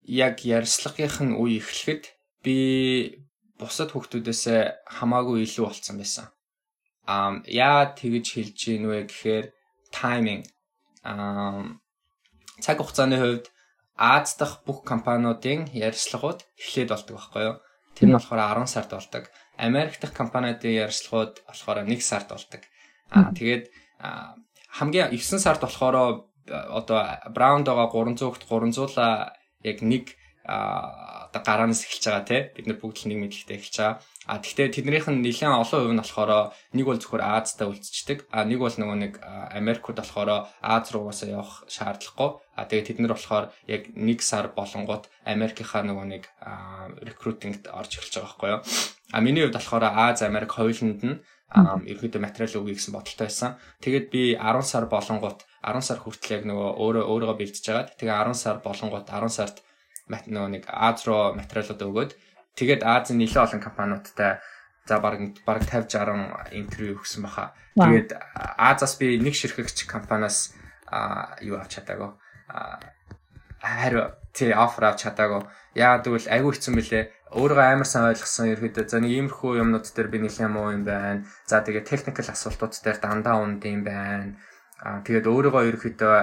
[0.02, 2.04] яг ярьцлагынх нь үе эхлэхэд
[2.42, 2.56] би
[3.58, 4.42] бусад хүүхдүүдээс
[4.98, 6.26] хамаагүй илүү болцсон байсан.
[7.06, 9.46] Аа яа тэгж хэлж гин вэ гэхээр
[9.94, 10.44] timing
[11.02, 11.78] аа
[12.62, 13.46] цаг хугацааны хувьд
[14.00, 17.56] Аз дахь бүх компаниудын ярилцлагууд эхлээд болдог байхгүй юу?
[17.92, 19.28] Тэр нь болохоор 10 сард болдог.
[19.60, 22.64] Америк дахь компаниудын ярилцлагууд болохоор 1 сард болдог.
[23.12, 23.68] Аа тэгээд
[24.72, 29.36] хамгийн 9 сард болохоор одоо Brown-д байгаа 300-т 300-а
[29.68, 30.16] яг нэг
[30.50, 34.02] одоо гараанаас эхэлж байгаа те бид нар бүгд л нэг мэдлэгтэй эхэлж байгаа.
[34.26, 38.18] А тэгвэл тэднийх нь нэлээд олон хувь нь болохоор нэг бол зөвхөн Азтай үлдчихдэг.
[38.34, 39.12] А нэг бол нөгөө нэг
[39.54, 42.30] Америкт болохоор Аз руугаасаа явах шаардлагагүй.
[42.58, 46.24] А тэгээд тэд нар болохоор яг нэг сар болонгууд Америкийнхаа нөгөө нэг
[47.06, 48.60] рекрутингд орж эхэлж байгаа байхгүй юу.
[49.14, 51.18] А миний хувьд болохоор Аз Америк хоёуланд нь
[51.50, 53.58] ерөөдөө материал өгье гэсэн бодолтой байсан.
[53.82, 58.14] Тэгээд би 10 сар болонгууд 10 сар хүртэл яг нөгөө өөрөө өөрийгөө бэлдэж агаад тэгээ
[58.30, 59.56] 10 сар болонгууд 10 сард
[60.10, 62.10] нөгөө нэг Аз руу материалууд өгөөд
[62.58, 64.42] тэгээд Азийн нэлээд олон компаниудтай
[64.86, 67.54] за баг баг 50 60 интервью өгсөн баха.
[67.78, 68.18] Тэгээд
[68.58, 70.54] Азаас би нэг ширхэгч компаниас
[71.40, 72.10] юу авч чадаагүй.
[73.62, 75.46] Харин тий офер авч чадаагүй.
[75.78, 80.08] Яагаад гэвэл айгүй хэцүү мөлий өөрийгөө амар сайн ойлгосон ерөөдөө за нэг иймэрхүү юмнууд дээр
[80.10, 81.22] би нэлээд муу юм байна.
[81.46, 84.34] За тэгээ техникэл асуултууд дээр дандаа унд юм байна.
[84.80, 86.16] Аа тэгээд өөрийгөө ерөөдөө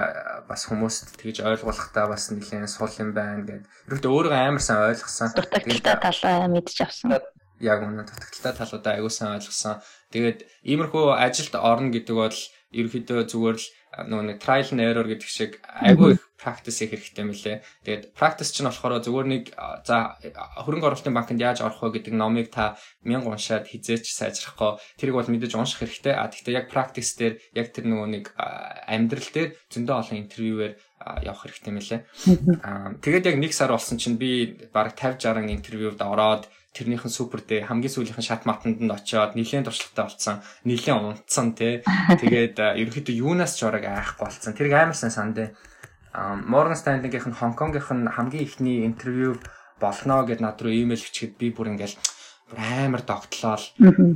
[0.50, 3.70] бас хүмүүст тэгж ойлгуулахдаа бас нэлээд сул юм байна гэд.
[3.86, 5.30] Ерөөдөө өөрийгөө амар сайн ойлгосон.
[5.38, 7.22] Дутагдaltaй талаа мэдж авсан.
[7.62, 9.78] Яг үнэ дутагдaltaй талуудаа аягүй сайн ойлгосон.
[10.10, 12.40] Тэгээд иймэрхүү ажилд орно гэдэг бол
[12.74, 13.68] ерөөдөө зүгээр л
[14.06, 17.58] нөгөө нэг trial and error гэдэг шиг айгүй их practice их хэрэгтэй мөлий.
[17.82, 19.44] Тэгээд practice чинь болохоор зүгээр нэг
[19.84, 20.16] за
[20.62, 25.32] хөрөнгө оруулалтын банкнд яаж орох вэ гэдэг номыг та 1000 уншаад хизээч сайжрахгүй тэрийг бол
[25.34, 26.14] мэдээж унших хэрэгтэй.
[26.14, 30.74] А тэгвэл яг practice дээр яг тэр нөгөө нэг амьдрал дээр зөндөө олон интервьюээр
[31.26, 32.00] явах хэрэгтэй мөлий.
[32.66, 36.46] Аа тэгээд яг нэг сар болсон чинь би бараг 50 60 интервьюд ороод
[36.78, 40.36] тэрнийхэн супер дээ хамгийн сүүлийнхэн шат матанд нь очиод нилээн туршлагатай болсон
[40.70, 41.82] нилээн унтсан тий
[42.22, 45.50] тэгээд ерөнхийдөө юунаас ч орог айхгүй болсон тэрийг амар сайн сандаа
[46.18, 49.38] Morgan Stanley-гийнх нь Хонконгийнх нь хамгийн ихний интервью
[49.80, 51.94] болно гэд над руу имэйл өчгöd би бүр ингээл
[52.50, 53.62] бүр амар тогтлол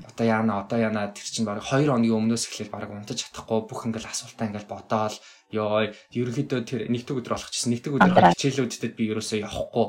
[0.09, 3.85] одоо яана одоо яана тэр чинь баг 2 хоногийн өмнөөс эхлээл баг унтаж чадахгүй бүх
[3.85, 5.17] ингээл асуултаа ингээл бодоол.
[5.53, 9.87] Ёо ерөнхийдөө тэр нэгдэг өдөр болох гэсэн нэгдэг өдөр хичээлүүдэд би ерөөсөө явахгүй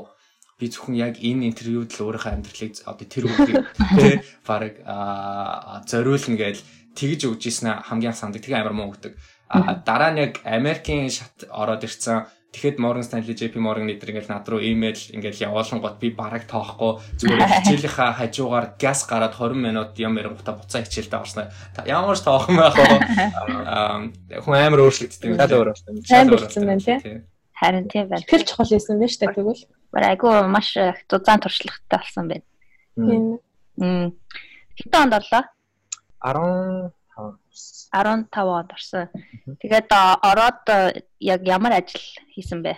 [0.59, 3.65] би зөвхөн яг энэ интервьюд л өөрийнхөө амьдралыг одоо тэр үгийг
[4.01, 4.15] тий
[4.47, 4.73] баг
[5.89, 6.57] зориулна гэж
[6.93, 9.17] тэгж өгч ийсэн хамгийн сандаг тэгээ амар муу өгдөг.
[9.49, 14.29] А дараа нь яг Америкийн шат ороод ирсэн Тэгэхэд Morgan Stanley, JP Morgan эдгээр ингээл
[14.29, 19.57] над руу имэйл ингээл явуулсан гот би бараг тоохгүй зүгээр хичээлийнхаа хажуугаар газ гараад 20
[19.57, 21.49] минут юм ярингуудаа буцаа хичээлдээ орсноо.
[21.81, 22.77] Ямар ч тоох юм байх?
[22.77, 24.05] Аа
[24.37, 25.33] хүн амар өөрчлөгддөг.
[25.33, 25.93] Шал өөр болсон.
[26.05, 27.25] Сайн болсон байна тий.
[27.63, 28.27] Харин тийм байна.
[28.27, 29.63] Тэгэл чухал байсан байна шүү дээ тэгвэл.
[29.95, 30.75] Айгүй маш
[31.07, 32.45] зузаан туршлагатай болсон байна.
[32.99, 33.39] Тийм.
[34.75, 35.43] Хэдэн онд орлоо?
[36.19, 39.07] 15 15 онд орсон.
[39.63, 40.63] Тэгээд ороод
[41.23, 42.03] яг ямар ажил
[42.35, 42.75] хийсэн бэ?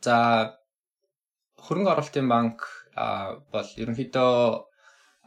[0.00, 0.56] За
[1.60, 2.64] хөрөнгө оруулалтын банк
[2.96, 4.64] бол ерөнхийдөө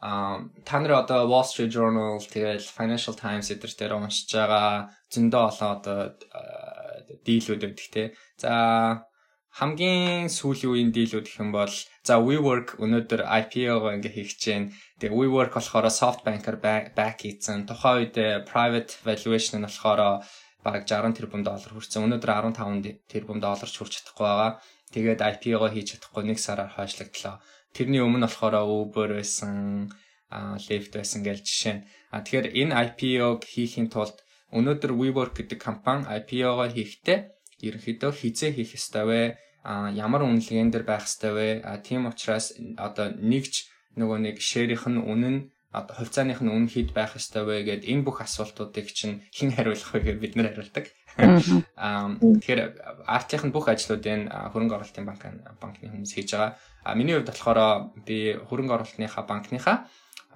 [0.02, 5.70] та нар одоо Wall Street Journal тэгэл Financial Times эдгээр дээр уншиж байгаа зөндөө олон
[5.78, 6.00] одоо
[7.28, 8.04] дийлүүд өгдөг те.
[8.41, 8.54] За
[9.60, 11.76] хамгийн сүүлийн үеийн дийлүүд гэх юм бол
[12.08, 14.71] за WeWork өнөөдөр IPO-го ингээ хийх байна.
[15.00, 16.58] Тэгээ WeWork болохоор SoftBank-аар
[16.95, 17.67] back хийсэн.
[17.67, 18.15] Тухайн үед
[18.47, 20.24] private valuation нь болохоор
[20.63, 22.06] бараг 60 тэрбум доллар хүрсэн.
[22.06, 24.52] Өнөөдөр 15 тэрбум долларч хүрч чадахгүй байгаа.
[24.95, 27.43] Тэгээд IPO-го хийж чадахгүй нэг сараар хойшлагдлаа.
[27.76, 29.91] Тэрний өмнө болохоор Uber байсан,
[30.32, 31.78] Lyft байсан гэж жишээ.
[32.12, 34.15] А тэгэхээр энэ IPO-г хийхин тулд
[34.51, 37.19] өнөөдөр WeWork гэдэг компани IPO-го хийхдээ
[37.63, 39.21] ерөнхийдөө хизээ хийх ёстой вэ?
[39.63, 41.47] А ямар үнэлгээн дээр байх ёстой вэ?
[41.63, 45.35] А тийм учраас одоо нэгж нөгөө нэг шэрийнх нь үнэн
[45.71, 49.91] одоо хувьцааных нь үнэн хэд байх ёстой вэ гэд энэ бүх асуултуудыг чинь хэн хариулах
[49.95, 50.85] вэ гэж бид нэр хариулдаг.
[51.75, 52.61] Аа тэгэхээр
[53.07, 55.23] артийн бүх ажлуудыг хөрөнгө оруулалтын банк
[55.59, 56.59] банкны хүмүүс хийж байгаа.
[56.83, 57.59] А миний хувьд болохоор
[58.03, 59.77] би хөрөнгө оруулалтынхаа банкныхаа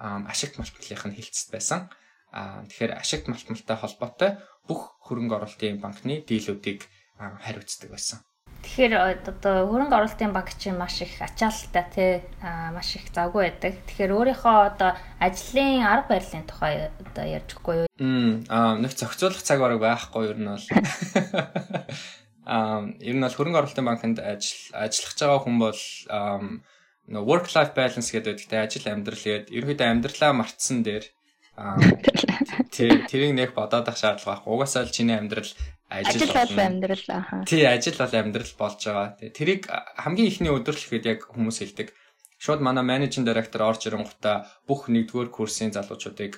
[0.00, 1.88] ашигт малтмалынх нь хилцэд байсан.
[1.88, 2.05] А
[2.36, 4.30] тэгэхээр ашигт малтмалтай холбоотой
[4.68, 6.84] бүх хөрөнгө оруулалтын банкны дийлүүдийг
[7.16, 8.20] хариуцдаг байсан.
[8.66, 8.94] Тэгэхээр
[9.30, 13.78] одоо хөрөнгө оруулалтын банк чинь маш их ачаалттай тий маш их завгүй байдаг.
[13.86, 14.90] Тэгэхээр өөрийнхөө одоо
[15.22, 17.88] ажлын арга барилын тухай одоо ярьж өгөхгүй юу?
[18.02, 20.66] Мм аа нэг зохицуулах цаг бараг байхгүй юу ер нь бол.
[22.46, 25.80] Аа ер нь бол хөрөнгө оруулалтын банкнд ажил ажиллах байгаа хүн бол
[27.06, 31.06] нөө work life balance гэдэг үгтэй ажил амьдрал гэдэг ерөөдөө амьдралаа мартсан дээр
[32.76, 34.52] тэрийг нэг бодоод ах шаардлага байхгүй.
[34.52, 35.50] Угаасаа л чиний амьдрал
[35.88, 37.44] ажил бол амьдрал аа.
[37.48, 39.08] Тий, ажил бол амьдрал болж байгаа.
[39.32, 39.62] Тэрийг
[39.96, 41.88] хамгийн ихний өдөрлөхөд яг хүмүүс хэлдэг.
[42.36, 46.36] Шууд манай менежинг директор орж ирэнгуутаа бүх нэгдүгээр курсын залуучуудыг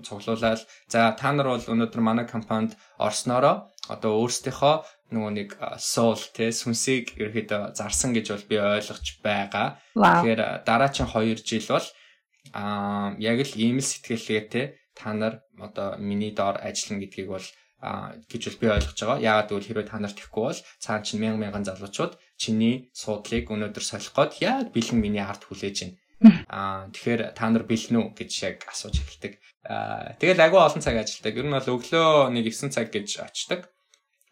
[0.00, 4.74] цуглуулаад за та нар бол өнөөдөр манай компанид орсноороо одоо өөрсдийнхөө
[5.12, 9.76] нөгөө нэг soul те сүнсийг ерөөхдөө зарсан гэж бол би ойлгож байгаа.
[9.92, 11.86] Тэгэхээр дараагийн 2 жил бол
[12.56, 14.66] аа яг л ийм л сэтгэлгээтэй
[14.98, 17.46] та нар одоо миний доор ажиллана гэдгийг бол
[18.32, 19.20] гэж бол би ойлгож байгаа.
[19.20, 23.84] Яагаад гэвэл хэрвээ та нар тэхгүй бол цаана чинь мянган мянган залуучууд чиний суудлыг өнөөдөр
[23.84, 25.96] солих гээд яг бэлэн миний ард хүлээж байна.
[26.48, 29.32] Аа тэгэхээр та нар бэлэн үү гэж яг асууж эхэлдэг.
[29.68, 31.36] Аа тэгэл агуу олон цаг ажилладаг.
[31.36, 33.60] Ер нь бол өглөө нэг 9 цаг гэж очдог.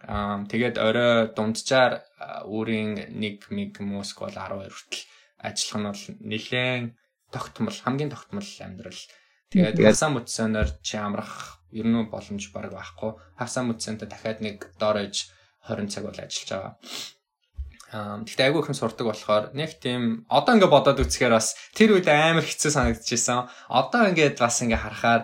[0.09, 2.01] Аа тэгээд орой дунджаар
[2.49, 5.05] өөрийн 1 миг мөск бол 12 хүртэл
[5.45, 6.85] ажиллах нь бол нэлээд
[7.29, 9.03] тогтмол хамгийн тогтмол амьдрал.
[9.55, 13.15] Тэгээд хасаа мөцсөнөр чи амрах ер нь боломж баг байхгүй.
[13.39, 15.31] Хасаа мөцсөнтэй дахиад нэг доорож
[15.71, 16.75] 20 цаг бол ажиллаж байгаа.
[17.95, 22.11] Аа гэхдээ айгүй их сурдаг болохоор нэг тийм одоо ингээ бодоод үзэхээр бас тэр үед
[22.11, 23.47] амар хэцүү санагдчихсан.
[23.71, 25.23] Одоо ингээд бас ингээ харахаар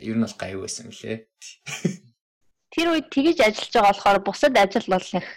[0.00, 1.28] ер нь бол гайв байсан мөлий.
[2.72, 5.28] Тэр үед тгийж ажиллаж байгаа болохоор бусад ажил бол их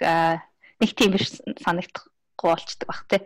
[0.80, 3.22] нэг тийм биш санагдахгүй болчдөг баг тий.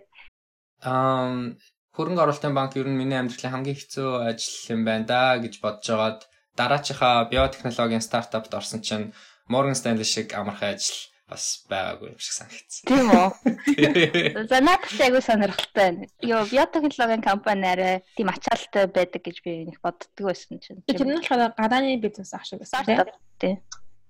[0.82, 1.54] Аа
[1.94, 5.88] хөрөнгө оруулалтын банк ер нь миний амьдралын хамгийн хэцүү ажил юм байна да гэж бодож
[5.90, 6.20] байгаад
[6.58, 9.14] дараачихаа биотехнологийн стартапт орсон чинь
[9.50, 10.98] Morgan Stanley шиг амархан ажил
[11.30, 12.84] бас байгаагүй юм шиг санагдсан.
[12.90, 14.46] Тийм үү?
[14.52, 16.08] За надад ч айгүй сонирхолтой байна.
[16.22, 20.84] Йоо, биотехнологийн компани арай тийм ачаалттай байдаг гэж би нэг боддог байсан чинь.
[20.86, 22.86] Тэр нь болохоор гарааны бизнес ах шиг байсан
[23.40, 23.62] тийм.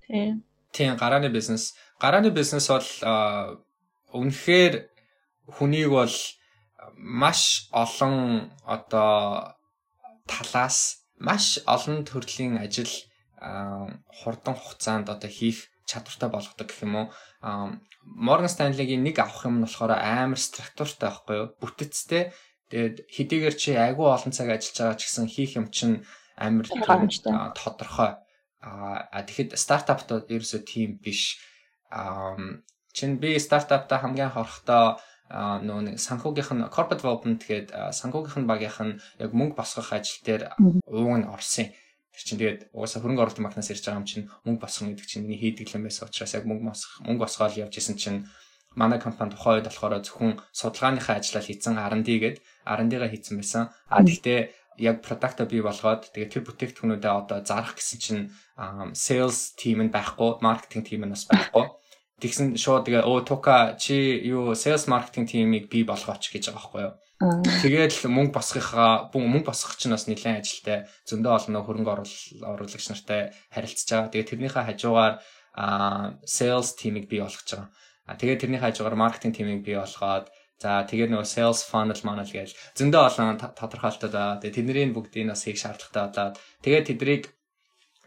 [0.07, 0.43] Тийм.
[0.71, 1.75] Тийм, гарааны бизнес.
[1.99, 2.87] Гарааны бизнес бол
[4.11, 4.89] үнэхээр
[5.57, 6.15] хүнийг бол
[6.97, 9.55] маш олон одоо
[10.27, 12.91] талаас маш олон төрлийн ажил
[14.19, 17.07] хурдан хугацаанд одоо хийх чадвартай болгодог гэх юм уу.
[18.03, 21.47] Morgan Stanley-гийн нэг авах юм нь болохоор амар структуртай байхгүй юу?
[21.59, 22.31] Бүтэцтэй.
[22.71, 26.03] Тэгээд хэдийгээр чи айгүй олон цаг ажиллаж байгаа ч гэсэн хийх юм чинь
[26.35, 26.67] амар
[27.55, 28.11] тодорхой.
[28.63, 31.39] Аа тэгэхэд стартаптууд ерөөсөө тийм биш.
[31.91, 32.39] Аа
[32.95, 34.99] чин би стартапта хамгийн хорохдоо
[35.33, 40.21] нөө нэг санхүүгийнх нь corporate development тэгээд санхүүгийнх нь багийнх нь яг мөнгө босгох ажил
[40.21, 41.73] дээр ууг нь орсон.
[42.13, 45.25] Тэр чинь тэгээд угаасаа хөрөнгө оруулалтын банкнаас ирж байгаа юм чинь мөнгө босгох гэдэг чинь
[45.25, 48.19] миний хийдэг юм байсан учраас яг мөнгө босгох мөнгө босгоод явж исэн чинь
[48.77, 53.73] манай компани тухайн үед болохоор зөвхөн судалгааныхаа ажиллаа хийцэн R&D гээд R&D-га хийцэн байсан.
[53.89, 54.39] А тэгтээ
[54.77, 58.23] яг продакта бий болгоод тэгээд тэр бүтээгдэхүүнүүдээ одоо зарах гэсэн чинь
[58.93, 61.65] sales team нь байхгүй, marketing team нь бас байхгүй.
[62.23, 66.81] Тэгсэн шууд тэгээ оо тука чи юу sales marketing team-ийг бий болгооч гэж байгаа байхгүй
[66.87, 66.93] юу.
[67.59, 71.91] Тэгээд мөнгө босгохаа мөнгө босгох чинь бас нэлээд ажилтай зөндөө олон хөрөнгө
[72.47, 74.11] оруулагч нартай харилцаж байгаа.
[74.15, 75.13] Тэгээд тэрнийхээ хажуугаар
[76.23, 77.67] sales team-ийг бий болгож байгаа.
[78.07, 80.31] А тэгээд тэрнийхээ хажуугаар marketing team-ийг бий болгоод
[80.63, 84.39] За тэгээд нөгөө sales funnel манал гэж зөндөө олон тодорхойлолтод байгаа.
[84.39, 87.23] Тэгээд тэдний бүгдийг бас хийх шаардлагатай болоод тэгээд тэднийг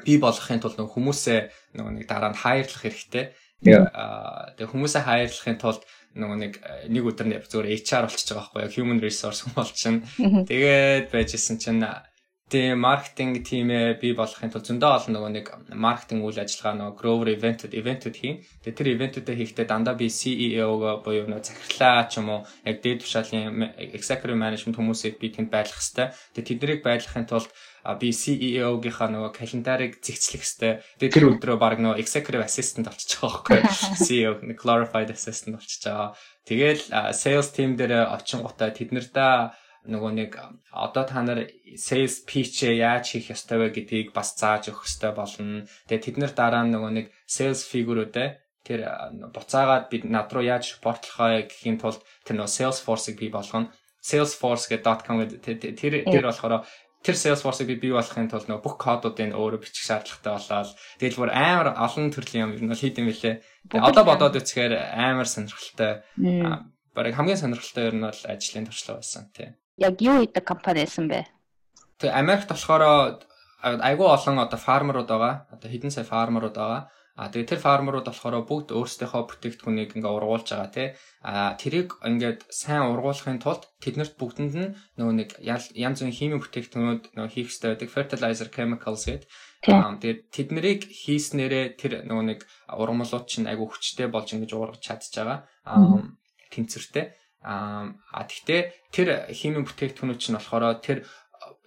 [0.08, 1.40] бий болгохын тулд нөгөө хүмүүсээ
[1.76, 3.24] нөгөө нэг дараа нь хайрлах хэрэгтэй.
[3.64, 5.82] Тэгээ хүмүүсээ хайрлахын тулд
[6.16, 6.52] нөгөө нэг
[6.92, 10.04] нэг өдөр зөвөр HR болчихж байгаа байхгүй юу human resource хүн болчихно.
[10.48, 11.80] Тэгээд байжсэн чинь
[12.46, 17.28] тийм маркетинг тимээ бий болохын тулд зөндөө олон нөгөө нэг маркетинг үйл ажиллагаа нөгөө Grover
[17.34, 18.38] event-д event-д хийн.
[18.62, 23.02] Тэгээ тэр event-үүдээ хийхдээ дандаа би CEO-го буюу нөгөө захирлаа ч юм уу яг дээд
[23.02, 26.14] тушаалын executive management хүмүүсийг би тэнд байлгах хэвээр.
[26.38, 27.50] Тэгээ тэднийг байлгахын тулд
[27.94, 30.82] би CEO-гийнхаа нөгөө календарыг зэгцлэх хэвээр.
[30.98, 33.60] Тэгээ тэр өдрөө баг нөгөө executive assistant болчихж байгаа байхгүй
[34.06, 36.10] CEO glorified assistant болчихж байгаа.
[36.42, 36.82] Тэгэл
[37.14, 39.34] sales team дээр очингуудаа тэднэрдээ
[39.86, 40.30] нөгөө нэг
[40.74, 41.46] одоо та нар
[41.78, 45.66] sales pitch яаж хийх ёстой вэ гэдгийг бас зааж өгөх ёстой болно.
[45.86, 48.28] Тэгээ тэд нар дараа нь нөгөө нэг sales figure-үүдээ
[48.66, 48.80] тэр
[49.30, 53.70] буцаагаад бид над руу яаж репортлохоо гэхийн тулд тэр нөгөө Salesforce-ыг бий болгоно.
[54.02, 56.66] salesforce.com гэдэг тэр тэр болохоор
[57.04, 61.30] тэр Salesforce-ыг би бий болохын тулд нөгөө бүх кодуудыг өөрөө бичих шаардлагатай болоод тэгэл бүр
[61.32, 63.40] амар олон төрлийн юм ер нь хийдэм билээ.
[63.76, 66.02] Одоо бодоод үзэхээр амар сонирхолтой.
[66.96, 69.54] Бараг хамгийн сонирхолтой ер нь бол ажлын туршлага байсан тийм.
[69.76, 71.28] Яг юу хийдэг компани байсан бэ?
[72.00, 72.82] Тэгээ Америкт болохоор
[73.62, 75.46] айгүй олон одоо фармерууд байгаа.
[75.52, 76.88] Одоо хэдэн сая фармерууд байгаа.
[77.16, 80.88] А тэгээ тэр фармерууд болохоор бүгд өөрсдийнхөө бүтээгдэхүүнийг ингээ ургуулж байгаа тий.
[81.24, 87.16] А тэрийг ингээд сайн ургуулахын тулд тэднэрт бүгдэнд нь нөгөө нэг янз бүрийн химийн бүтээгдэхүүнүүд
[87.16, 89.28] нөгөө хийх хэрэгтэй байдаг fertilizer chemicals гэдэг.
[89.64, 92.40] Аа тэгээд тэднийг хийснээрээ тэр нөгөө нэг
[92.76, 95.48] ургамлууд чинь айгүй хүчтэй болж ингэж ургаж чадж байгаа.
[95.64, 96.04] Аа
[96.52, 97.16] тэнцвэртэй.
[97.40, 97.96] Аа
[98.28, 98.60] тэгтээ
[98.92, 101.08] тэр химийн бүтээгдэхүүнүүд чинь болохоор тэр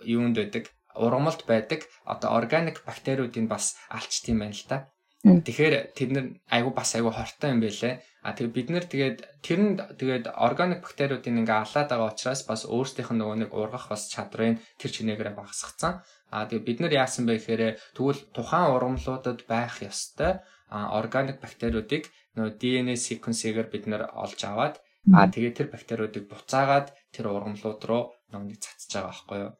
[0.05, 4.77] юунд байдаг ургамалд байдаг одоо органик бактериудыг бас алчт юм байна л да.
[5.19, 7.99] Тэгэхээр тэд нар айгу бас айгу хортой юм байлээ.
[8.23, 12.63] А тэгээ бид нар тэгээд тэр нь тэгээд органик бактериудыг ингээ алаад байгаа учраас бас
[12.63, 15.99] өөрсдийнх нь нөгөө нэг ургах бас чадрын тэр чинээгээр багасгацсан.
[16.31, 17.63] А тэгээ бид нар яасан бэ гэхээр
[17.99, 20.39] тэгвэл тухайн ургамлуудад байх ёстой
[20.71, 22.07] органик бактериудыг
[22.39, 24.79] нөгөө DNA sequence-ээр бид нар олж аваад
[25.11, 29.51] а тэгээ тэр бактериудыг буцаагаад тэр ургамлууд руу нөгөө нэг цацж байгаа байхгүй юу.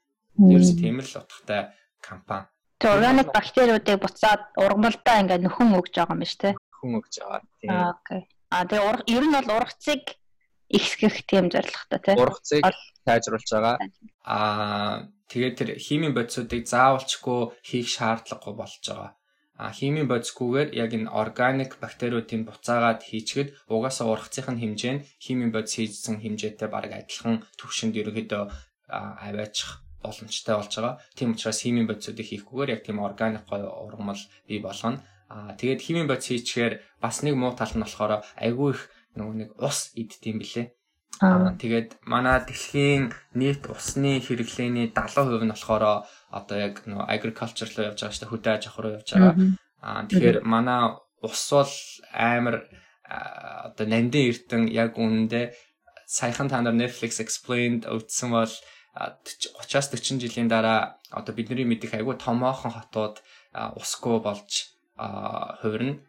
[0.55, 2.47] Ерөөс тийм л утгатай компани
[2.79, 6.55] Тэр органик бактериудыг буцаад ургамалдаа ингээд нөхөн өгж байгаа юм биш үү?
[6.79, 7.41] Хүн өгж байгаа.
[7.59, 7.69] Тийм.
[7.75, 8.21] Аа окей.
[8.55, 10.03] А тэгээ урах ер нь бол ургацыг
[10.71, 12.17] ихсгэх тийм зорилготой тийм.
[12.23, 12.63] Ургацыг
[13.03, 13.75] тайжруулж байгаа.
[14.23, 19.11] Аа тэгээд тэр химийн бодисуудыг заавалчгүй хийх шаардлагагүй болж байгаа.
[19.59, 25.75] А химийн бодисгүйгээр яг энэ органик бактериудын буцаагаад хийчихэд угаасаа ургацын хэмжээ нь химийн бодис
[25.75, 28.43] хийжсэн хэмжээтэй бараг адилхан төвшөнд ерөөхдөө
[28.87, 30.99] аваачих боломжтой болж байгаа.
[31.15, 35.03] Тийм учраас химийн бодисуудыг хийхгүйгээр яг тийм органик гой ургамал бий болгоно.
[35.29, 38.81] Аа тэгээд химийн бодис хийчихээр бас нэг муу тал нь болохоор айгүй их
[39.17, 40.67] нөгөө нэг ус иддэм билээ.
[41.19, 47.91] Аа тэгээд манай дэлхийн нийт усны хэрэглээний 70% нь болохоор одоо яг нөгөө agriculture руу
[47.91, 49.35] явж байгаа шүү дээ хөдөө аж ахуй руу явж байгаа.
[49.83, 50.81] Аа тэгэхээр манай
[51.21, 51.73] ус бол
[52.15, 52.55] амар
[53.03, 55.45] одоо нандин эрдэн яг үнэндээ
[56.07, 58.53] саяхан та нар Netflix explained үзсэн бол
[58.95, 63.21] 30-аас 40 жилийн дараа одоо бидний мэдих айгүй томоохон хотууд
[63.77, 64.73] усгүй болж
[65.61, 65.99] хувирна.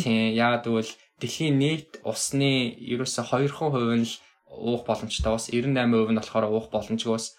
[0.00, 4.14] Тийм яг тэгвэл дэлхийн нийт усны ерөөсө 2% нь л
[4.52, 7.36] уух боломжтой бас 98% нь болохоор уух боломжгүй бас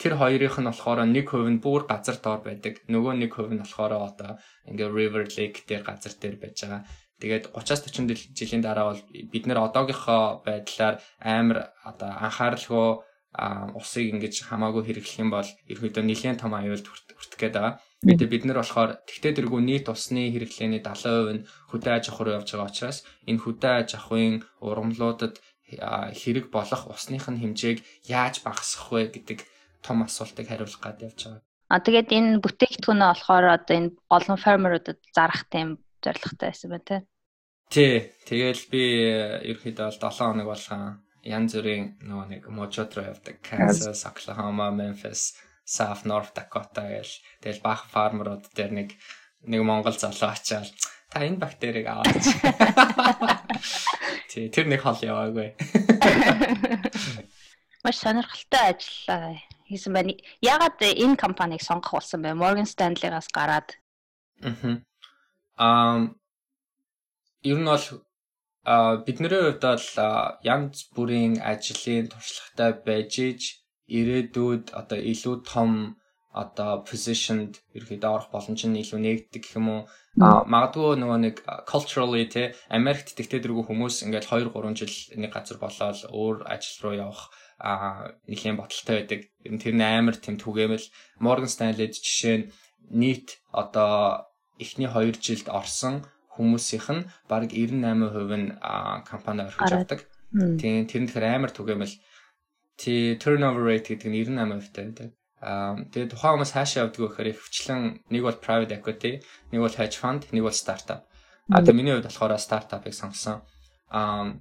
[0.00, 2.80] тэр хоёрынх нь болохоор 1% нь бүр газар доор байдаг.
[2.88, 4.30] Нөгөө 1% нь болохоор одоо
[4.68, 6.84] ингээ river lake дээр газар дээр байж байгаа.
[7.20, 12.88] Тэгээд 30-аас 40 жилийн дараа бол бид нэр одоогийнхоо байдлаар амар одоо анхааралгүй
[13.76, 17.74] усыг ингэж хамаагүй хэрэглэх юм бол ерөөдөө нэлээд том аюулд хүртэх гээд байгаа.
[18.06, 22.36] Бид бид нар болохоор тэгтээ тэргүй нийт усны хэрэглээний 70% нь хөдөө аж ахуй руу
[22.40, 25.34] явж байгаа учраас энэ хөдөө аж ахуйн ургамлуудад
[25.68, 29.38] хэрэг болох усных нь хэмжээг яаж багасгах вэ гэдэг
[29.84, 31.42] том асуултыг хариулах гад явж байгаа.
[31.68, 37.00] А тэгээд энэ бүтээгдэхүүнээ болохоор одоо энэ олон фермеруудад зарах тийм зорилготой байсан байна тий.
[37.74, 37.94] Тий.
[38.22, 38.82] Тэгэл би
[39.50, 43.42] ерөөхдөө бол 7 хоног болгон янз бүрийн нөгөө нэг мужууд руу явдаг.
[43.42, 45.34] Kansas, Oklahoma, Memphis,
[45.66, 47.10] South North Dakota гэл
[47.42, 48.88] тэгэл баах фармерууд дээр нэг
[49.50, 50.70] нэг Монгол залуу ачаал
[51.10, 52.26] та энэ бактерийг аваач.
[54.30, 55.58] Тий, тэр нэг хол яваагүй.
[57.82, 60.14] Маш сонирхолтой ажил хийсэн байна.
[60.42, 62.38] Ягаад энэ компанийг сонгох болсон бэ?
[62.38, 63.74] Morgan Stanley-гаас гараад.
[64.42, 64.82] Аа.
[65.58, 66.14] Ам
[67.42, 67.86] ер нь бол
[69.06, 69.86] бидний хувьд бол
[70.42, 73.42] янз бүрийн ажлын туршлагатай байж иж
[73.86, 75.72] ирээдүйд одоо илүү том
[76.36, 79.82] одоо positioned ерөөдөө орох боломж нь илүү нэгдэг гэх юм уу?
[80.20, 81.36] Магадгүй нөгөө нэг
[81.70, 86.78] culturally те Америкт тэгтээ дэргүй хүмүүс ингээд 2 3 жил нэг газар болоод өөр ажил
[86.84, 87.22] руу явах
[88.28, 89.20] нэлийн боталтай байдаг.
[89.46, 90.90] Ер нь тэр нь амар тэм түгээмэл.
[91.24, 92.48] Morgan Stanley-д жишээ нь
[92.92, 94.28] нийт одоо
[94.60, 96.04] эхний 2 жилд орсон
[96.36, 98.48] хүмүүсийнх нь бараг 98% нь
[99.08, 100.00] компани орхиж авдаг.
[100.60, 101.94] Тийм тэр нь тэгэхээр амар түгээмэл
[102.76, 105.10] тий turnover rate гэдэг нь 98% тай байдаг.
[105.40, 109.12] Аа тэгээд тухайн хүмүүс хаашаа явдаг вэ гэхээр ихвчлэн нэг бол private equity,
[109.52, 111.08] нэг бол hedge fund, нэг бол startup.
[111.48, 113.40] А тэгээд миний хувьд болохоор startup-ыг сонгосон.
[113.88, 114.36] Аа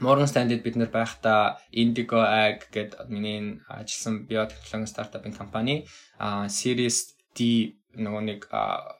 [0.00, 5.86] Morgan Stanley-д бид нэр байхдаа Indigo Ag гэдэг миний ажилласан биотехнологи стартапын компани
[6.18, 8.40] а Series D нөгөө нэг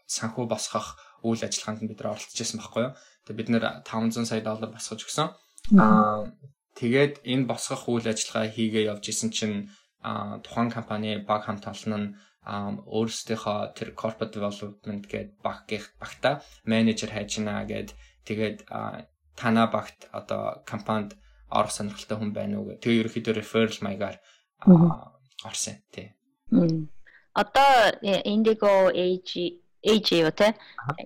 [0.06, 0.94] санхүү босгох
[1.24, 2.92] үйл ажиллагаанд бид нар оролцож байсан байхгүй юу.
[3.24, 5.28] Тэгээ бид нэр 500 сая доллар босгож өгсөн.
[5.80, 6.28] Аа
[6.76, 9.70] тэгээд энэ босгох үйл ажиллагаа хийгээ явж исэн чинь
[10.44, 12.08] тухайн компани баг хамт олон нь
[12.44, 17.96] өөрсдийнхөө тэр corporate development гэдэг баггийнх багта менежер хайжна гэд
[18.28, 18.68] тэгээд
[19.40, 21.16] танаа багт одоо компанид
[21.48, 22.84] орох сонирхолтой хүн байна уу гэх.
[22.84, 24.16] Тэгээ ерөөхдөө referral маягаар
[25.48, 26.12] орсон тий.
[27.32, 27.72] Одоо
[28.28, 29.30] Indigo AG
[29.84, 30.56] AJ юу те.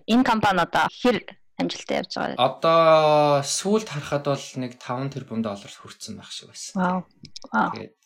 [0.06, 1.18] Энэ компани одоо хэр
[1.58, 2.38] амжилттай явж байгаа.
[2.38, 6.74] Одоо сүүлд харахад бол нэг 5 тэрбум доллар хүрсэн байх шиг байсан.
[6.78, 7.00] Вау.
[7.74, 7.98] Тэгээд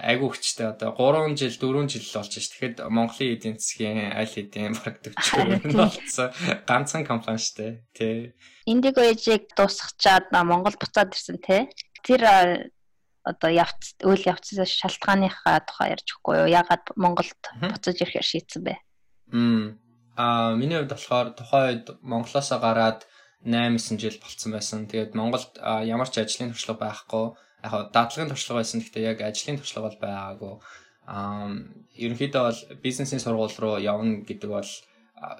[0.00, 2.48] айгуу хүчтэй одоо 3 жил 4 жил болж ш.
[2.48, 6.32] Тэгэхэд Монголын эдийн засгийн аль хэдийн бараг 40% болсон.
[6.64, 7.84] Ганцхан компани штэ.
[7.92, 8.32] Тэ.
[8.64, 11.68] Indigo Age-ийг дуусгачаад Монгол буцаад ирсэн те.
[12.00, 12.24] Тэр
[13.26, 16.48] одоо явц үйл явцсан шалтгааныхаа тухай ярьж өгөхгүй юу?
[16.48, 18.74] Ягаад Монголд буцаж ирэхээр шийдсэн бэ?
[19.34, 19.85] Мм
[20.16, 23.04] Аа миний хувьд болохоор тухайн үед Монголоосоо гараад
[23.44, 24.88] 8-9 жил болцсон байсан.
[24.88, 27.26] Тэгээд Монголд ямар ч ажлын туршлага байхгүй.
[27.62, 28.80] Яг даатлагын туршлага байсан.
[28.80, 30.54] Гэхдээ яг ажлын туршлага бол байгаагүй.
[31.06, 31.52] Аа
[31.94, 34.70] ерөнхийдөө бол бизнесийн сургууль руу явна гэдэг бол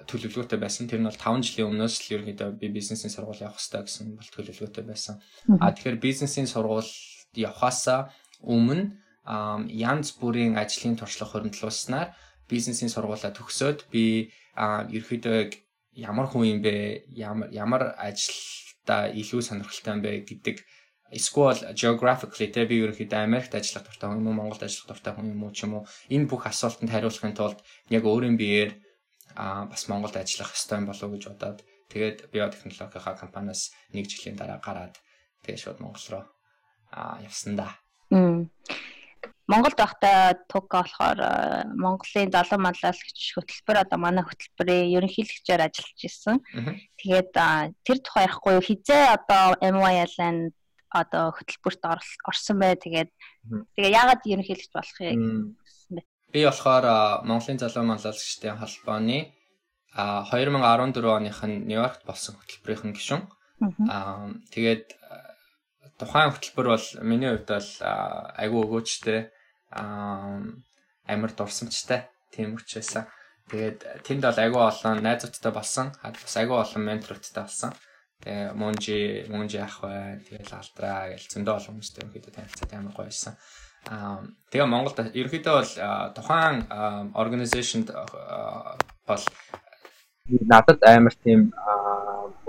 [0.09, 0.87] төлөвлөгөөтэй байсан.
[0.87, 4.29] Тэр нь бол 5 жилийн өмнөөс л ерөнхийдөө би бизнесийн сургууль явах хэрэгтэй гэсэн бол
[4.33, 5.21] төлөвлөгөөтэй байсан.
[5.61, 6.89] А тэгэхээр бизнесийн сургууль
[7.33, 8.09] явхаасаа
[8.41, 8.97] өмнө
[9.69, 12.15] янз бүрийн ажлын туршлага хоригдлуулснаар
[12.49, 15.39] бизнесийн сургуулаа төгсөөд би ерөөхдөө
[15.97, 17.05] ямар хүн юм бэ?
[17.13, 20.57] Ямар ямар ажилда илүү сонирхолтой юм бэ гэдэг
[21.13, 25.31] эсвэл geographically тэ би ерөөхдөө Америкт ажиллах дуртай хүн юм уу Монголд ажиллах дуртай хүн
[25.31, 28.71] юм уу ч юм уу энэ бүх асуултанд хариулахын тулд яг өөрийн биеэр
[29.39, 31.59] аа бас Монголд ажиллах юм болов уу гэж бодоод
[31.93, 34.99] тэгээд биотехнологийнхаа компаниас нэг жилийн дараа гараад
[35.47, 36.25] тэгээд шууд Монгол руу
[36.91, 37.79] аа явсан да.
[39.47, 41.19] Монголд байхдаа туга болохоор
[41.71, 46.43] Монголын залуу манлайлагч хөтөлбөр одоо манай хөтөлбөрийн ерөнхийлөгчөөр ажиллаж исэн.
[46.99, 47.31] Тэгээд
[47.87, 50.51] тэр тухай ярихгүй хизээ одоо MYLN
[50.91, 51.81] одоо хөтөлбөрт
[52.27, 52.75] орсон бай.
[52.75, 53.09] Тэгээд
[53.75, 55.15] тэгээ яагаад ерөнхийлөгч болохыг
[56.27, 59.31] Би болохоор Монголын залуу манлайлагчдын холбооны
[59.95, 63.23] 2014 оных нь Нью-Йоркт болсон хөтөлбөрийн гишүүн.
[63.87, 64.91] Аа тэгээд
[65.95, 67.71] тухайн хөтөлбөр бол миний хувьд бол
[68.35, 69.19] айгүй өгөөчтэй
[69.71, 73.07] амар дурсамжтай тийм байсан.
[73.47, 75.91] Тэгээд тэнд бол айгүй олон найзуудтай болсон.
[76.03, 77.71] Бас айгүй олон менторуудтай болсон.
[78.23, 83.07] Тэгээ Монжи, Монжи ах бай, тэгэл Алтраа гэл зөндөө олон хүмүүстэй ерөнхийдөө танилцаад амар гоё
[83.07, 83.33] байсан.
[83.87, 85.73] Аа тэгээ Монголд ерөнхийдөө бол
[86.17, 86.57] тухайн
[87.13, 87.85] organization
[89.07, 89.23] бол
[90.27, 91.53] надад амар тийм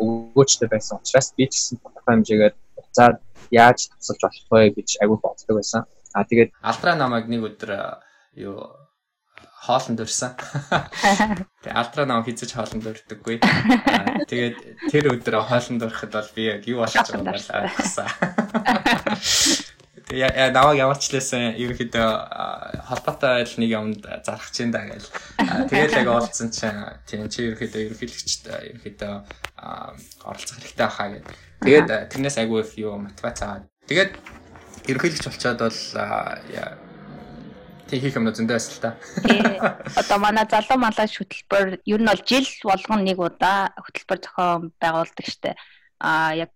[0.02, 3.16] өгөөчтэй байсан учраас би ч гэсэн тодорхой хэмжээгээр буцаад
[3.54, 5.86] яаж тусалж болох вэ гэж агүй боддог байсан.
[6.14, 8.00] Аа тэгээд Алтраа намайг нэг өдөр
[8.38, 8.58] юу
[9.68, 10.32] хоолнд өрсөн.
[11.62, 13.36] Тэгээ Алтраа нам хийж хоолнд өрдөггүй.
[14.30, 14.56] Тэгээд
[14.88, 17.36] тэр өдөр хоолнд өрөхөд бол би яг юу болж байгааг
[17.68, 18.08] ойлгосон.
[20.08, 22.08] Тэгээ наваг лээсэн ерөнхийдөө
[22.88, 25.04] холбоотой л нэг юмд зарах чинь да гэл.
[25.68, 29.14] Тэгээд яг олцсон чинь тийм чи ерөнхийдөө ерөнхийлөгчд ерөнхийдөө
[30.24, 31.28] оролцох хэрэгтэй байхаа гэд.
[31.60, 33.68] Тэгээд тэрнээс айгүй юу мотивац аваад.
[33.84, 34.16] Тэгээд
[34.88, 35.78] ерөнхийлөгч болчоод бол
[37.88, 38.90] тийм хийх юм зөндөө байсан л та.
[40.00, 45.26] Одоо манай залуу малаш хөтөлбөр ер нь бол жил болгон нэг удаа хөтөлбөр зохион байгуулдаг
[45.26, 45.56] штэ.
[46.00, 46.52] А яг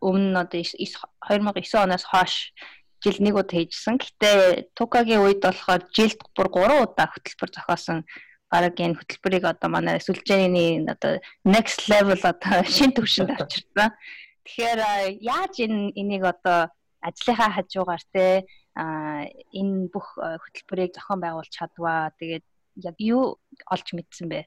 [0.00, 2.56] өмнө нь одоо 2009 оноос хойш
[3.04, 4.00] жил нэг удаа хийжсэн.
[4.00, 8.08] Гэтэ Тукагийн үед болохоор жилд бүр 3 удаа хөтөлбөр зохиосон.
[8.48, 13.92] Бараг энэ хөтөлбөрийг одоо манай сүлжээний одоо next level одоо шин төвшөнд авчирсан.
[14.48, 14.80] Тэгэхээр
[15.20, 16.72] яаж энэ энийг одоо
[17.06, 22.10] ажлынхаа хажуугаар те энэ бүх хөтөлбөрийг зохион байгуулж чадваа.
[22.18, 22.44] Тэгээд
[22.88, 23.38] яг юу
[23.70, 24.40] олж мэдсэн бэ?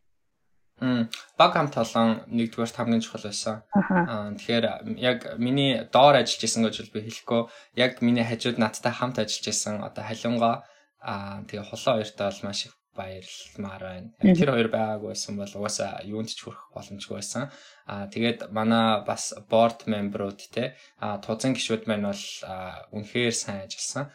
[1.37, 3.65] баг хамт олон нэгдүгээр хамгийн чухал байсан.
[3.73, 4.65] Аа тэгэхээр
[5.01, 7.41] яг миний доор ажиллаж исэн гэж би хэлэхгүй
[7.81, 10.69] яг миний хажууд надтай хамт ажиллаж исэн одоо халиунга
[11.01, 14.09] аа тэгээ хулаа хоёртой бол маш их баярлмаар байна.
[14.19, 17.43] Тэр хоёр байгаагүй байсан бол угаасаа юунд ч хүрэх боломжгүй байсан.
[17.85, 22.25] Аа тэгээд манай бас board member-ууд те аа тузан гишүүд маань бол
[22.95, 24.05] үнэхээр сайн ажилласан.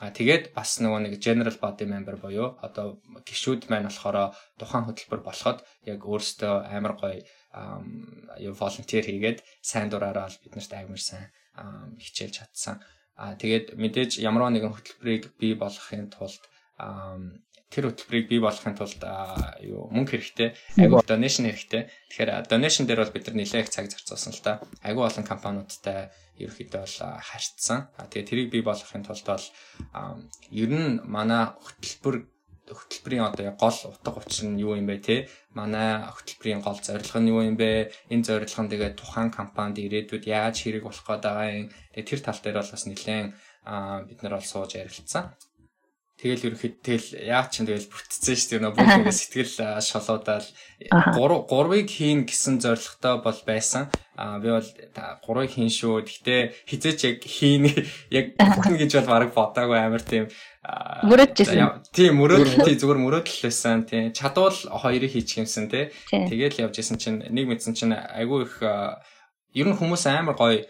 [0.00, 5.20] Аа тэгээд бас нөгөө нэг general body member буюу одоо гişүүд маань болохоор тухайн хөтөлбөр
[5.26, 7.20] болоход яг өөрсдөө амар гоё
[8.40, 11.28] юу волонтер хийгээд сайн дураараа бид нарт амар сайн
[12.00, 12.80] хичээлж чадсан.
[13.16, 16.40] А тэгээд мэдээж ямар нэгэн хөтөлбөрийг бий болгохын тулд
[17.72, 19.00] тэр хөтөлбөрийг бий болгохын тулд
[19.64, 21.88] юу мөнгө хэрэгтэй, айгүй donation хэрэгтэй.
[22.12, 24.60] Тэгэхээр donation дээр бол бид нар нэлээд их цаг зарцуулсан л да.
[24.84, 27.88] Айгүй олон компаниудтай ерөөхдөө бол харьцсан.
[27.96, 29.46] Тэгээ тэрийг бий болгохын тулд бол
[30.52, 32.28] ер нь манай хөтөлбөр
[32.68, 35.16] хөтөлбөрийн одоо гол утга учир нь юу юм бэ те
[35.56, 40.24] манай хөтөлбөрийн гол зорилго нь юу юм бэ энэ зорилго нь тэгээ тухайн компанид ирээдүйд
[40.28, 43.28] яаж хэрэг болох гээд байгаа юм тэгээ тэр тал дээр бол бас нэлээд
[44.08, 45.24] бид нар бол сууж ярилцсан
[46.22, 48.62] Тэгэл ерөөхдөө тэгэл яа ч юм тэгэл бүтцсэн шүү дээ.
[48.62, 50.46] Нөгөө бүгд сэтгэл шолоодаад
[50.86, 51.18] 3
[51.50, 53.90] 3-ыг хийн гэсэн зорилготой бол байсан.
[54.14, 56.06] Аа би бол 3-ыг хийн шүү.
[56.06, 57.66] Гэхдээ хизээч яг хийн
[58.14, 60.30] яг бүхэн гэж бол бараг бодаагүй амар тийм
[61.10, 61.90] мөрөөдчихсэн.
[61.90, 64.14] Тийм мөрөөдөл тий зүгээр мөрөөдөл байсан тий.
[64.14, 65.90] Чадвал хоёрыг хийчих юмсан тий.
[66.06, 70.62] Тэгэл явж исэн чинь нэг мэдсэн чинь айгүй их ер нь хүмүүс амар гоё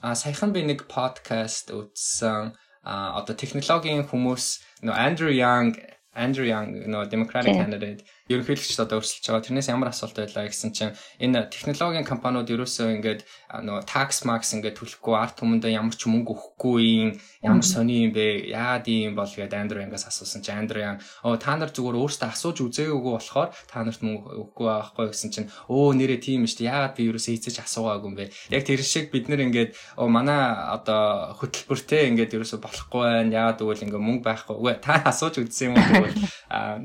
[0.00, 4.44] а саяхан би нэг подкаст үзсэн а одоо технологийн хүмүүс
[4.86, 5.80] нөө Andrew Yang
[6.14, 8.00] Andrew Yang нөө Democratic candidate
[8.30, 9.46] ерөнхийлөгчд одоо өрсөлдөж байгаа.
[9.46, 13.20] Тэрнээс ямар асуулт байлаа гэсэн чинь энэ технологийн компаниуд ерөөсөө ингээд
[13.66, 18.54] нөгөө tax max ингээд төлөхгүй арт түмэндээ ямар ч мөнгө өгөхгүй ямар сони юм бэ?
[18.54, 22.28] Яад юм бол гээд Andrew Yang-аас асуусан чинь Andrew Yang оо та нар зүгээр өөрсдөө
[22.30, 26.70] асууж үзээгүйгөө болохоор та нарт мөнгө өгөхгүй байхгүй гэсэн чинь өө нэрээ тийм шүү дээ.
[26.70, 28.30] Яагаад би ерөөсөө хийцэж асуугаагүй юм бэ?
[28.54, 30.38] Яг тэр шиг бид нэр ингээд оо манай
[30.70, 33.34] одоо хөтөлбөртэй ингээд ерөөсөө болохгүй байна.
[33.34, 34.54] Яагаад гэвэл ингээд мөнгө байхгүй.
[34.60, 36.06] Үгүй та асууж үзсэн юм уу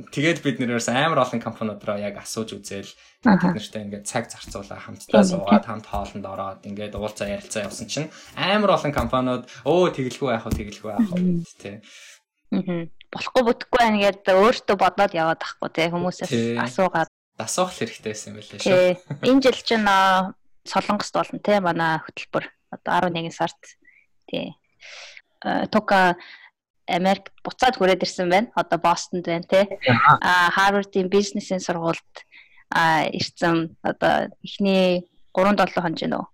[0.09, 2.91] тэгээд бид нэр ерөөсөө амар олон компаниудроо яг асууж үзээл
[3.23, 8.09] бид нартай ингээд цаг зарцуулаа хамтдаа суугаад хамт хоолнд ороод ингээд уулзаа ярилцаа явсан чинь
[8.35, 11.19] амар олон компаниуд өө тэгэлгүй яах вэ тэгэлгүй яах вэ
[11.57, 11.75] тий.
[12.51, 12.85] Аа.
[13.15, 15.87] Болохгүй бүтэхгүй байна гэдэг өөртөө бодоод яваад тахгүй тий.
[15.87, 17.09] хүмүүсээс асуугаад.
[17.39, 19.27] Асуух хэрэгтэй байсан юм билээ шүү.
[19.27, 19.87] Энэ жил чинь
[20.67, 22.45] солонгост болно тий манай хөтөлбөр.
[22.75, 23.61] Одоо 11 сард.
[24.27, 24.55] Тий.
[25.71, 26.17] Тука
[26.87, 28.49] Америкт буцаад хүрээд ирсэн байна.
[28.55, 29.65] Одоо Бостонд байна те.
[30.21, 32.15] Аа Harvard-ийн бизнесийн сургуульд
[32.69, 36.25] аа ирсэн одоо эхний 3 7 хоног нөө.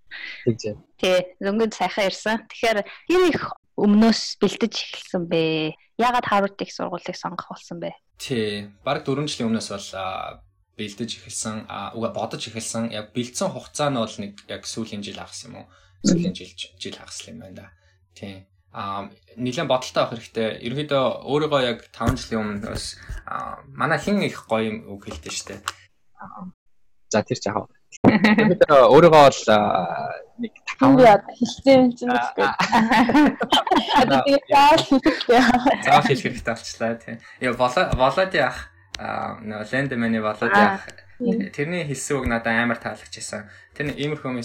[1.00, 1.18] Тий.
[1.42, 2.46] Өнгөнд сайхан ирсэн.
[2.52, 3.44] Тэгэхээр тэр их
[3.80, 5.74] өмнөөс бэлдэж эхэлсэн бэ?
[5.98, 7.96] Яагаад Harvard-ийг сургуулийг сонгох болсон бэ?
[8.20, 8.70] Тий.
[8.86, 9.90] Бараг 4 жилийн өмнөөс бол
[10.78, 11.66] бэлдэж эхэлсэн,
[11.98, 12.92] уга бодож эхэлсэн.
[12.92, 15.66] Яг бэлдсэн хугацаа нь бол нэг яг сүүлийн жил хагас юм уу?
[16.06, 17.68] Сүүлийн жил жил хагас юм байна да.
[18.14, 18.46] Тий.
[18.72, 20.64] Аа нэлээд бодолтой авах хэрэгтэй.
[20.64, 22.86] Ерөнхийдөө өөрийгөө яг 5 жилийн өмнөөс
[23.76, 25.56] манай хин их гоё юм үг хэлдэг штэ.
[27.12, 27.76] За тэр ч яах вэ?
[28.48, 29.40] Бид өөрийгөө бол
[30.40, 30.96] нэг тав
[31.36, 32.48] хэлсэн юм чинь үстэй.
[34.00, 35.40] Одоо тэгээд заавал хэлэхтэй.
[35.84, 37.18] Заавал хэлэх хэрэгтэй болчлаа тийм.
[37.44, 38.58] Яа волод яах
[39.00, 40.88] нөө лендмэний волод яах
[41.54, 43.48] тэрний хэлсэн үг надад амар таалагдчихсан.
[43.78, 44.42] Тэр иймэрхүү юм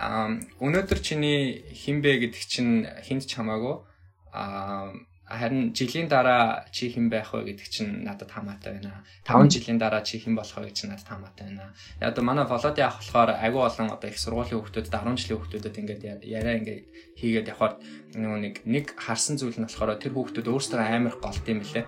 [0.00, 0.48] хэлсэн.
[0.64, 3.84] Өнөөдөр чиний хинбэ гэдэг чинь хинт ч хамаагүй
[4.32, 4.96] аа
[5.30, 9.06] харин жилийн дараа чи хэн байх вэ гэдэг чинь надад хамаатай байна.
[9.22, 11.70] 5 жилийн дараа чи хэн болох вэ гэж надад хамаатай байна.
[12.02, 15.78] Яг одоо манай володи ах болохоор агүй олон одоо их сургуулийн хүүхдүүдэд 10 жилийн хүүхдүүдэд
[15.78, 16.82] ингээд яриа ингээд
[17.14, 17.74] хийгээд явхаар
[18.18, 21.86] нөгөө нэг нэг харсан зүйл нь болохоор тэр хүүхдүүд өөрсдөө амар голд юм лээ.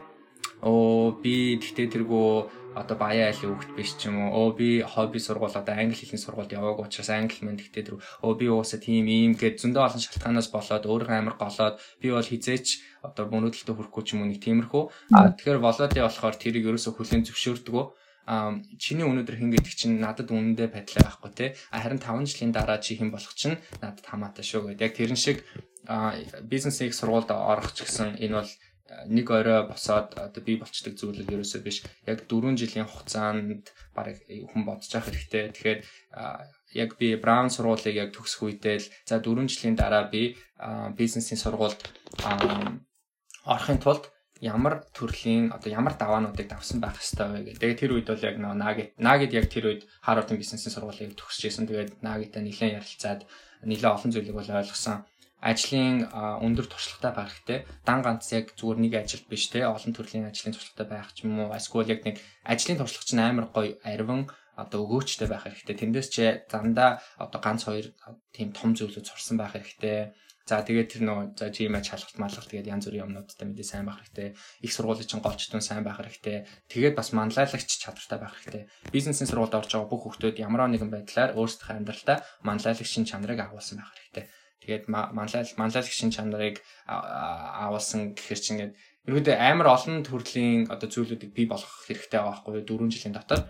[0.63, 4.31] Оо би тэгтээ тэргүү одоо баяа айлын хүүхэд биш ч юм уу.
[4.33, 8.33] Оо би хобби сургууль одоо англи хэлний сургуульд яваагүй учраас англи мэн гэхдээ тэр оо
[8.35, 12.67] би уусаа тийм ийм гээд зөндөө олон шалтгаанаас болоод өөрөө амар голоод би бол хизээч
[13.07, 14.83] одоо мөнөдөлтөд хүрэхгүй ч юм уу нэг тиймэрхүү.
[15.13, 17.87] А тэгэхээр володи болохоор тэрийг ерөөсө хүлэн зөвшөөрдөгөө
[18.23, 22.79] а чиний өнөөдөр хин гэдэг чинь надад үнэндээ падлаа байхгүй те харин 5 жилийн дараа
[22.79, 24.87] чи хэн болох чинь надад хамаатай шүү гэдэг.
[24.87, 25.43] Яг тэрэн шиг
[26.47, 28.51] бизнесийг сургуульд орох ч гэсэн энэ бол
[29.09, 31.83] нэг орой босоод одоо би болчдөг зүйл л ерөөсөө биш.
[32.07, 35.53] Яг 4 жилийн хугацаанд баг хүн бодож явах хэрэгтэй.
[35.53, 35.81] Тэгэхээр
[36.77, 40.37] яг би Браун сургуулийг яг төгсөх үедээ л за 4 жилийн дараа би
[40.97, 41.81] бизнесийн сургуульд
[43.45, 44.13] орохын тулд
[44.43, 47.61] ямар төрлийн одоо ямар даваануудыг давсан байх хэрэгтэй вэ гэдэг.
[47.63, 51.43] Тэгээд тэр үед бол яг нөө Nugget Nugget яг тэр үед Harvard-ын бизнесийн сургуулийг төгсөж
[51.47, 51.71] исэн.
[51.71, 53.21] Тэгээд Nugget-тай нэлээд ярилцаад
[53.63, 55.07] нэлээд олон зүйлийг бол ойлгосон
[55.43, 57.59] ажлын өндөр туршлагатай байх хэрэгтэй.
[57.83, 61.43] Дан ганц яг зүгээр нэг ажил биш те олон төрлийн ажлын туршлагатай байх ч юм
[61.43, 61.51] уу.
[61.51, 65.77] Эсвэл яг нэг ажлын туршлага чинь амар гоё арвин одоо өгөөчтэй байх хэрэгтэй.
[65.83, 67.91] Тэндээс чи дандаа одоо ганц хоёр
[68.31, 70.15] тийм том зүйлүүд сурсан байх хэрэгтэй.
[70.47, 74.03] За тэгээд тэр нөгөө за GMA шалгалт малгалт тэгээд янз бүрийн юмнуудтай мэдээ сайн байх
[74.03, 74.35] хэрэгтэй.
[74.67, 76.47] Их сургуулийн чинь голчтон сайн байх хэрэгтэй.
[76.67, 78.67] Тэгээд бас манлайлагч чадвартай байх хэрэгтэй.
[78.91, 83.95] Бизнесийн сургуульд орж байгаа бүх хүмүүс ямар нэгэн байдлаар өөрсдийнхөө амьдралдаа манлайлагчийн чанарыг агуулсан байх
[83.95, 84.27] хэрэгтэй
[84.63, 88.75] Тэгээд манлайл манлайлагч шин чанарыг авалсан гэхэр чинь ингээд
[89.11, 93.41] ерөөдөө амар олон төрлийн одоо зүйлүүдийг бий болгох хэрэгтэй байгаа байхгүй юу 4 жилийн дотор.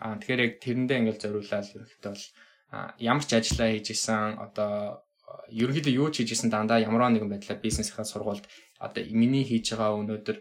[0.00, 2.24] Аа тэгэхээр яг тэрэндээ ингээд зориулаад ерөөхдөө бол
[2.96, 5.04] ямар ч ажиллаа хийж исэн одоо
[5.52, 8.48] ерөнхийдөө юу ч хийж исэн дандаа ямар нэгэн байдлаар бизнесийнхаа сургуульд
[8.80, 10.38] одоо миний хийж байгаа өнөөдөр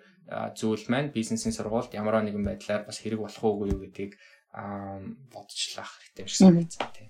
[0.56, 4.16] зүйл маань бизнесийн сургуульд ямар нэгэн байдлаар бас хэрэг болох уугүй юу гэдгийг
[5.34, 7.10] бодчихлах хэрэгтэй юм шиг санагдсан тийм.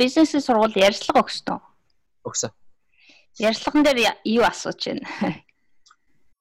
[0.00, 1.60] Бизнесийн сургууль ярьцлага өгсөн
[2.24, 2.50] өгсөн.
[3.38, 5.08] Ярьцлаган дээр юу асууж байна?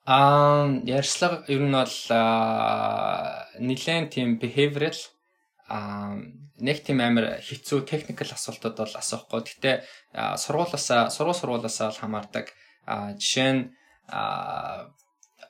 [0.06, 1.98] Аа, ярьцлага ер нь бол
[3.64, 5.00] нэлээд тийм behavioral
[5.72, 6.20] аа
[6.60, 9.42] нэг тийм амар хэцүү technical асуултууд бол асуухгүй.
[9.48, 9.72] Гэтэ
[10.44, 12.46] сургуулаасаа сургууль сургуулаасаа бол хамаардаг.
[12.86, 13.62] Аа жишээ нь
[14.12, 14.92] аа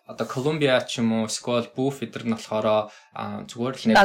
[0.08, 2.92] одоо Колумбиа ч юм уу, эсвэл Буф эдэр нь болохоор
[3.50, 4.00] зүгээр л нэг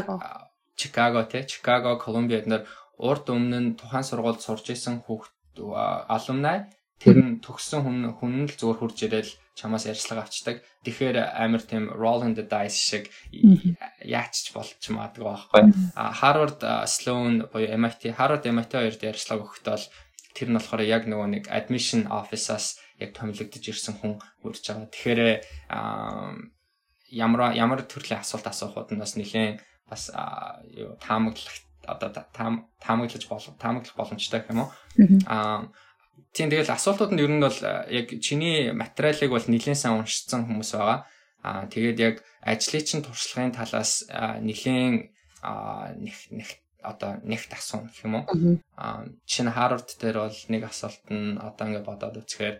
[0.79, 2.62] Чикаго тий Чикаго, Колумбиа эднэр
[2.99, 6.66] урд өмнө нь тухайн сургуульд сурж исэн хүүхд alumni
[6.98, 10.62] тэр нь төгссөн хүн хүн л зүгээр хурж ирээл чамаас ярьцлага авчдаг.
[10.82, 13.11] Тэгэхээр амар тийм roll in the dice шиг
[14.02, 15.62] яачч болч магадгүй байхгүй.
[15.94, 19.78] А Harvard Sloan буюу MIT Harvard MIT хоёрт ярьцлага өгөхдөө
[20.34, 24.90] тэр нь болохоор яг нөгөө нэг admission office-аас яг томилогдож ирсэн хүн хурж байгаа.
[24.90, 25.20] Тэгэхээр
[27.14, 30.11] ямар ямар төрлийн асуулт асуухууд нь бас нэлээд бас
[30.74, 32.11] юу таамаглах одоо
[32.84, 34.70] таамаглаж болох таамаглах боломжтой гэх юм уу.
[35.26, 35.68] Аа
[36.36, 37.59] тийм тэгэл асуултууд нь ер нь бол
[37.89, 40.99] яг чиний материалыг бол нэлээд сайн уншсан хүмүүс байгаа.
[41.43, 42.14] Аа тэгээд яг
[42.45, 45.11] ажлын чинь туршлагын талаас нэлээд
[46.05, 46.49] нэг нэг
[46.82, 48.24] одоо нэгт асуун гэх юм уу.
[48.76, 52.57] Аа чинь Harvard дээр бол нэг асуулт нь одоо ингээд бодоод үзэхээр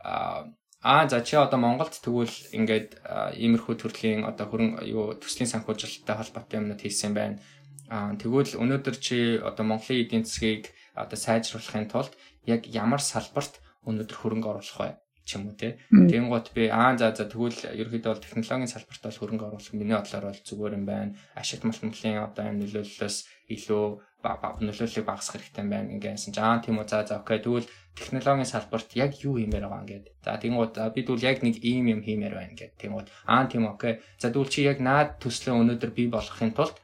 [0.00, 0.48] аа
[0.84, 3.00] Аа за чи одоо Монголд тэгвэл ингээд
[3.40, 7.40] иймэрхүү төрлийн одоо хөрөн юу төслийн санхүүжилттэй холбоотой юмнууд хийсэн байна.
[7.88, 12.12] Аа тэгвэл өнөөдөр чи одоо Монголын эдийн засгийг одоо сайжруулахын тулд
[12.48, 14.90] яг ямар салбарт өнөөдөр хөрөнгө оруулах вэ
[15.24, 15.80] ч юм уу те.
[15.88, 20.24] Тэнгуут би аа за за тэгвэл ерөөхдөө бол технологийн салбарт бол хөрөнгө оруулах миний бодлоор
[20.28, 21.16] бол зүгээр юм байна.
[21.32, 23.16] Ашигт малтмлын одоо юм нөлөөллөөс
[23.56, 23.84] илүү
[24.24, 26.36] нөлөөллийг багасгах хэрэгтэй байна ингэсэн.
[26.36, 30.06] Аа тийм үү за за окей тэгвэл технологийн салбарт яг юу хиймээр байгаа ингээд.
[30.24, 32.80] За тэгвэл бид бол яг нэг ийм юм хиймээр байна гэдэг.
[32.80, 34.04] Тэгвэл аа тийм окей.
[34.20, 36.76] За тэгвэл чи яг наад төслөө өнөөдөр бий болгохын тулд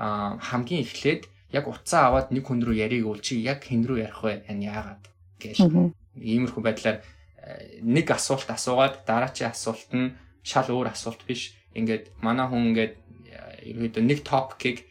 [0.00, 4.22] хамгийн эхлээд яг утсаа аваад нэг хүн рүү яриг үл чи яг хэн рүү ярих
[4.24, 4.48] вэ?
[4.48, 5.04] Энэ яагаад
[5.42, 5.56] гэж.
[6.16, 10.14] Иймэрхүү байдлаар э, нэг асуулт асуугаад дараачийн асуулт нь
[10.46, 11.52] шал өөр асуулт биш.
[11.74, 14.88] Ингээд манай хүн ингээд э, ерөөдөө нэг топикийг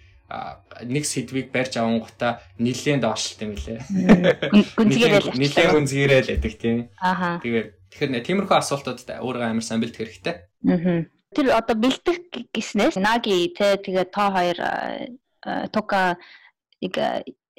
[0.85, 3.81] нэг сэдвийг барьж авангуудаа нилээн доошлт юм лээ.
[4.77, 5.33] Гүнзгийрэл.
[5.33, 6.77] Нилээн гүнзгийрэл гэдэг тийм.
[7.01, 7.41] Ааха.
[7.41, 10.35] Тэгээд тэгэхээр тиймэрхүү асуултуудад өөрөө амар сайн бэлдэх хэрэгтэй.
[10.69, 11.09] Аа.
[11.35, 12.17] Тэр одоо бэлдэх
[12.53, 14.57] гэснээс наги те тэгээд тоо хоёр
[15.69, 16.17] тока
[16.81, 16.93] нэг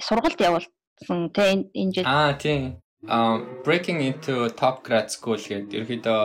[0.01, 2.07] сургалт явуулсан те энэ жил.
[2.07, 6.21] Аа тийм um breaking into top grad school гэдэг ерөөдөө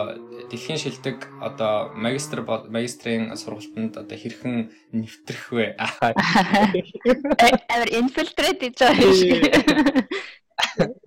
[0.52, 5.66] дэлхийн шилдэг одоо магистр магистрийн сургалтанд одоо хэрхэн нэвтрэх вэ?
[7.72, 10.04] Амар infiltrate гэж байгаа.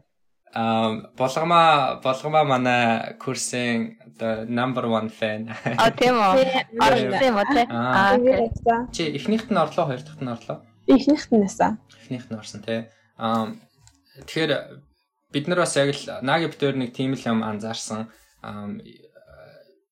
[0.56, 5.54] Um болгома болгома манай курсын одоо number 1 fan.
[5.78, 6.42] А тийм үү?
[6.82, 6.90] А
[7.22, 7.62] тийм үү те.
[7.70, 8.18] Аа.
[8.90, 10.66] Чи эхнийхт нь орлоо, хоёр дахьт нь орлоо?
[10.90, 11.78] Эхнийхт нь нээсэн.
[12.02, 12.90] Эхнийхт нь орсон те.
[13.22, 13.62] Um
[14.26, 14.82] тэгэхээр
[15.30, 18.10] бид нар бас яг л наги битээр нэг тийм л юм анзаарсан.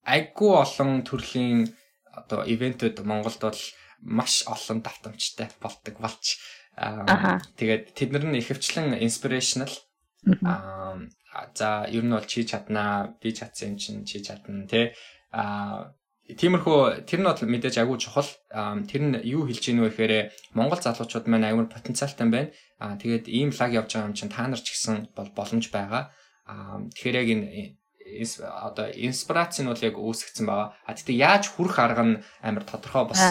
[0.09, 1.69] Айггүй олон төрлийн
[2.17, 3.61] одоо ивентүүд Монголд бол
[4.01, 6.41] маш олон давтамжтай болдог болж.
[7.61, 9.69] Тэгээд тэд нар нь ихэвчлэн inspirational.
[10.43, 10.97] Аа
[11.53, 14.93] за ер нь бол чи чаднаа, би чадсан юм чинь чи чадна тий.
[15.31, 15.93] Аа
[16.27, 18.27] тиймэрхүү тэр нь бол мэдээж агуу чухал.
[18.51, 22.51] Тэр нь юу хэлж ийнү гэхээр Монгол залуучууд маань амар потенциалтай байна.
[22.83, 26.11] Аа тэгээд ийм лаг явж байгаа юм чинь та нар ч гэсэн бол боломж байгаа.
[26.43, 27.47] Аа тэгэхээр яг энэ
[28.07, 30.75] одоо инспирац нь бол яг үүсгэсэн байгаа.
[30.83, 33.23] А тэгтээ яаж хүрэх арга нь амар тодорхой бас.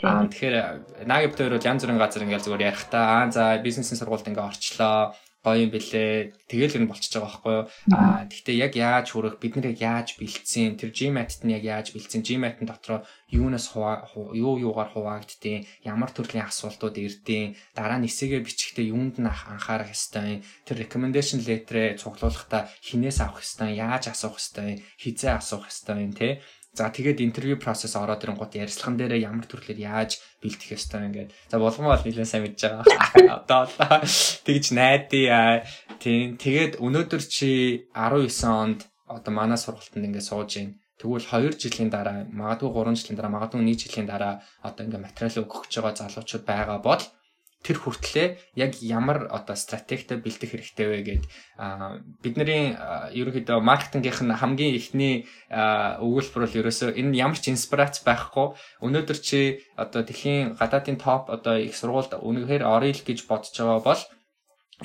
[0.00, 0.56] Аа тэгэхээр
[1.04, 5.12] нагибт хоёр бол янз бүрийн газар ингээл зүгээр ярихтаа аа за бизнесийн сургуульд ингээ орчлоо
[5.48, 6.36] гоё юм бэлээ.
[6.44, 7.64] Тэгэл ер нь болчихж байгаа байхгүй юу?
[7.96, 12.20] Аа тэгтээ яг яаж хүрэх, бид нэр яаж бэлдсэн, тэр GMAT-т нь яг яаж бэлдсэн,
[12.20, 13.00] GMAT-ын дотроо
[13.32, 19.92] юунаас юу юугаар хуваагддیں, ямар төрлийн асуултууд ирдیں, дараа нь эсээгээ бичихдээ юунд нь анхаарах
[19.92, 26.12] ёстой, тэр recommendation letter-ээ цуглуулахдаа хинээс авах ёстой, яаж асуух ёстой, хизээ асуух ёстой юм
[26.16, 26.40] те.
[26.78, 31.34] За тэгээд интервью процесс ороод ирэнгууд ярилцлаган дээрээ ямар төрлөөр яаж бэлдэх ёстой ингээд.
[31.50, 32.86] За болгон бол нэлээд сайн мэдж байгаа.
[33.42, 33.66] Одоо
[34.46, 35.66] тэгж найдаа.
[35.98, 36.38] Тийм.
[36.38, 40.78] Тэгээд өнөөдөр чи 19 онд одоо манай сургалтанд ингээд сууж байна.
[41.02, 45.42] Тэгвэл 2 жилийн дараа, магадгүй 3 жилийн дараа, магадгүй 1 жилийн дараа одоо ингээд материал
[45.42, 47.02] өгөх гэж байгаа залуучууд байгаа бол
[47.62, 51.24] тэр хүртлээ яг ямар одоо стратегтэй бэлдэх хэрэгтэй вэ гэд
[52.22, 52.78] бидний
[53.18, 55.14] ерөнхийдөө маркетингийнх нь хамгийн ихний
[55.50, 58.54] өгүүлбэр бол ерөөсөө энэ ямар ч инспирац байхгүй.
[58.78, 63.82] Өнөөдөр чи одоо дэлхийн гадаадын топ одоо их сургуульд үнэхээр орё л гэж бодож байгаа
[63.82, 64.02] бол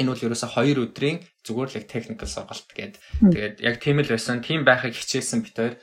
[0.02, 4.10] энэ бол ерөөсө 2 өдрийн зүгээр л яг technical сургалт гээд тэгээд яг тийм л
[4.10, 4.40] байсан.
[4.40, 5.76] Тийм байхыг хичээсэн бит хоёр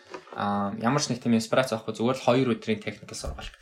[0.81, 3.55] ямар ч нэг тийм инспирац авахгүй зүгээр л 2 өдрийн technical сургалт.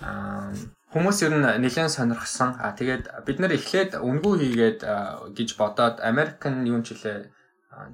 [0.00, 0.54] Аа
[0.90, 2.58] Хүмүүс ер нь нэлээд сонирхсан.
[2.58, 4.80] А тэгээд бид нэр эхлээд үнгүй хийгээд
[5.38, 7.30] гэж бодоод American юу ч хэлээ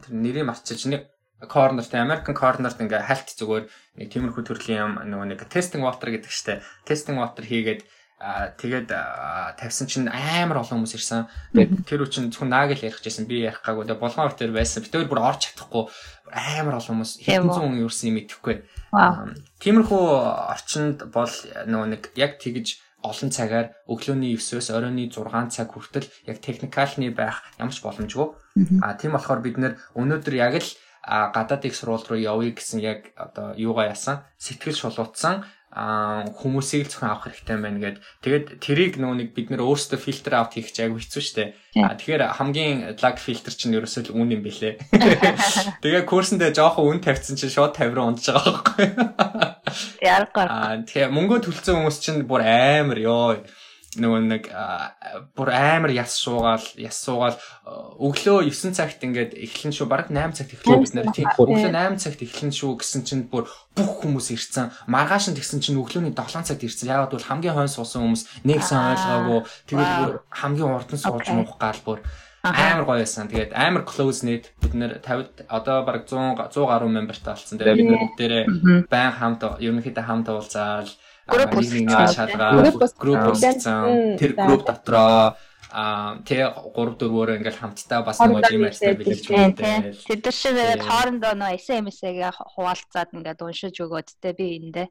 [0.00, 1.12] тэр нэрийг марчиж нэг
[1.44, 3.68] corner тэ American corner-т ингээ хальт зүгээр
[4.00, 6.64] нэг тиймэрхүү төрлийн юм нөгөө нэг testing water гэдэг штэ.
[6.88, 7.84] Testing water хийгээд
[8.16, 8.88] тэгээд
[9.60, 11.28] тавьсан чинь амар олон хүмүүс ирсэн.
[11.52, 13.84] Тэгээд тэр үчин зөвхөн нааг л ярих гэсэн би ярих гаагүй.
[13.84, 14.80] Тэгээд болгоомор тэр байсан.
[14.80, 15.92] Би тэр бүр орж чадахгүй
[16.32, 18.64] амар олон хүмүүс хэдэн зуун юурсан юм идэхгүй.
[19.60, 20.04] Тиймэрхүү
[20.56, 21.30] орчинд бол
[21.68, 27.44] нөгөө нэг яг тэгж олон цагаар өглөөний 9-өөс оройны 6 цаг хүртэл яг техникалны байх
[27.60, 28.32] ямар ч боломжгүй.
[28.82, 30.70] А тийм болохоор бид нэр өнөөдөр яг л
[31.06, 37.10] гадаад их сургууль руу явъя гэсэн яг одоо юугаа яасан сэтгэл шулуутсан хүмүүсийг л зөвхөн
[37.10, 37.98] авах хэрэгтэй байна гэд.
[38.24, 41.44] Тэгээд тэрийг нөгөө нэг бид нэр өөрсдөө фильтр аут хийх чинь аягүй хэцүү шттэ.
[41.84, 44.80] А тэгэхээр хамгийн лаг фильтр чинь ерөөсөө л үн юм бэлээ.
[45.84, 48.86] Тэгээ курсэндээ жоохон үн тавьсан чинь шууд 50 руу унтж байгаа байхгүй.
[50.00, 50.48] Яргаар.
[50.48, 53.44] А тэгээ мөнгө төлсөн хүмүүс чинь бүр амар ёо
[54.00, 54.44] нөгөө нэг
[55.36, 57.36] бүр амар яс суугаал яс суугаал
[58.00, 62.00] өглөө 9 цагт ингээд эхлэн шүү баг 8 цагт эхлэв бид нэр тийм өглөө 8
[62.02, 66.46] цагт эхлэн шүү гэсэн чинь бүр бүх хүмүүс ирсэн маргааш нь тэгсэн чинь өглөөний 7
[66.46, 69.40] цагт ирсэн ягаад бол хамгийн хойно суусан хүмүүс нэгсэн ойлгоогүй.
[69.68, 71.98] Тэгээд бүр хамгийн урдан сууж муух гал бүр
[72.46, 73.28] амар гоё байсан.
[73.28, 77.58] Тэгээд амар close knit бид нэр 50 одоо баг 100 100 гаруй memberтай болсон.
[77.58, 78.44] Тэгээд бид нэр бүгдээрээ
[78.88, 80.88] байн хамт ерөнхийдөө хамт уулзаал
[81.26, 81.52] групп
[82.14, 82.50] шалгаа
[82.98, 84.16] групп болсон.
[84.18, 85.36] Тэр групп дотроо
[85.76, 89.98] а тэ 3 4-өөр ингээл хамтдаа бас нэг имэйжтэй бэлэлж өгдөө.
[90.08, 94.88] Тэд шиг тэгээд хоорондоо нөө SMS-ийг хуваалцаад ингээд уншиж өгөөд тэ би эндээ.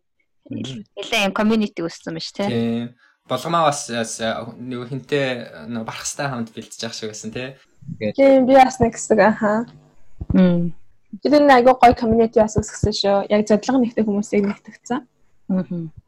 [0.51, 2.93] Нилээ юм community үүссэн ба ш тэ.
[3.25, 7.57] болгомаа бас нэг хинтээ нэг барахстай хамт бэлдэж явах шиг байсан тий.
[8.13, 9.65] Тийм би бас нэг хэсэг ахаа.
[10.37, 10.69] Мм.
[11.23, 13.17] Би энэ айгуу гоё community бас өсгсөн шүү.
[13.33, 15.01] Яг зорилго нэгтэй хүмүүсийг нэгтгэсэн.
[15.49, 16.04] Аа.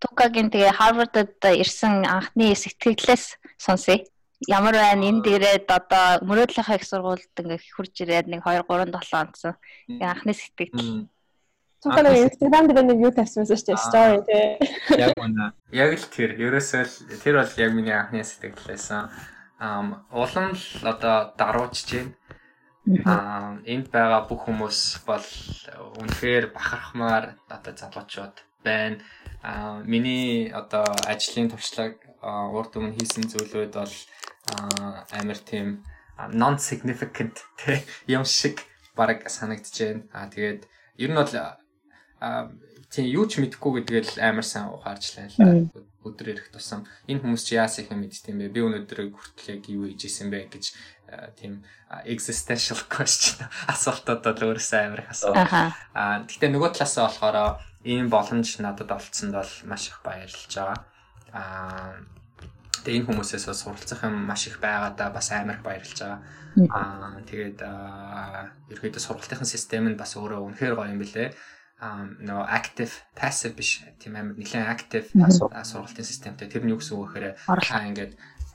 [0.00, 4.00] Тукагийн тэгээ Harvard-д ирсэн анхны сэтгэлээс сонсъё.
[4.48, 9.20] Ямар байна энэ дээрээ одоо мөрөөдлийнхаа их сургуульд ингээ хурж ирээд нэг 2 3 7
[9.20, 9.54] онцсон.
[10.00, 11.08] Анхны сэтгэл.
[11.84, 14.44] Цогцолоо Instagram дээр нэг юу тавьсан шүү дээ story тий.
[14.96, 15.52] Яг үнэ.
[15.72, 16.36] Яг л тэр.
[16.36, 19.12] Ерөөсөө л тэр бол яг миний анхны сэтгэл байсан.
[19.60, 22.12] Ам улам л одоо даруучж байна.
[23.04, 25.28] Аа энд байгаа бүх хүмүүс бол
[26.00, 29.00] үнэхээр бахархмаар одоо залуучууд байна.
[29.42, 31.96] Аа миний одоо ажлын туршлага
[32.52, 33.96] урд өмнө хийсэн зүйлүүд бол
[35.16, 35.80] амар тийм
[36.32, 37.40] non significant
[38.16, 38.60] юм шиг
[38.96, 40.02] баг санагдаж байна.
[40.12, 40.62] Аа тэгээд
[41.00, 41.32] ер нь бол
[42.92, 45.72] тийм юу ч мэдэхгүй гэдгээл амар сайн ухаарчлаа л
[46.04, 46.84] өдөр ирэх тусам.
[47.08, 48.52] Энэ хүмүүс чи яас их юм мэдтiin бэ?
[48.52, 50.64] Би өнөөдөр хүртэл яг юу хийж исэн бэ гэж
[51.36, 51.62] тийм
[52.04, 53.46] existential question.
[53.66, 55.34] Асуултууд бол өөрөөсөө амар их асуу.
[55.34, 57.36] Аа гэхдээ нөгөө талаасаа болохоор
[57.84, 60.78] ийм боломж надад олцсонд бол маш их баярлж байгаа.
[61.32, 61.94] Аа
[62.84, 66.20] тэгээ энэ хүмүүсээс суралцах юм маш их байгаадаа бас амар их баярлж байгаа.
[66.70, 67.58] Аа тэгээд
[68.70, 71.32] ерөөдөө сургалтын систем нь бас өөрөө үнэхээр гоё юм билэ
[71.80, 73.80] нөгөө active passive биш.
[73.96, 76.52] Тийм амар нэлээд active сургалтын системтэй.
[76.52, 78.12] Тэр нь юу гэсэн үг гэхээр та ингээд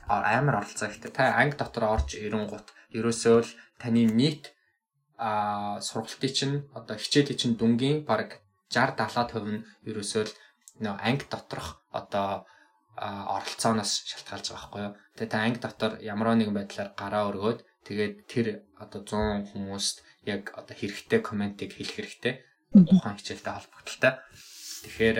[0.08, 3.50] амар оролцоо ихтэй та анги дотор орж ирэнгуут ерөөсөө л
[3.80, 4.54] таны нийт
[5.18, 10.32] а сургалтын чинь одоо хичээлийн чинь дүнгийн баг 60 70% нь ерөөсөө л
[10.82, 12.46] нөгөө анги доторх одоо
[12.96, 14.94] оролцооноос шалтгаалж байгаа байхгүй юу.
[15.16, 18.46] Тэгээ та анги дотор ямар нэгэн байдлаар гараа өргөөд тэгээд тэр
[18.80, 22.34] одоо 100 хүмүүст яг одоо хэрэгтэй комментиг хэлэх хэрэгтэй
[22.72, 24.12] тухайн хичээлтэй холбогдолтой.
[24.84, 25.18] Тэгэхээр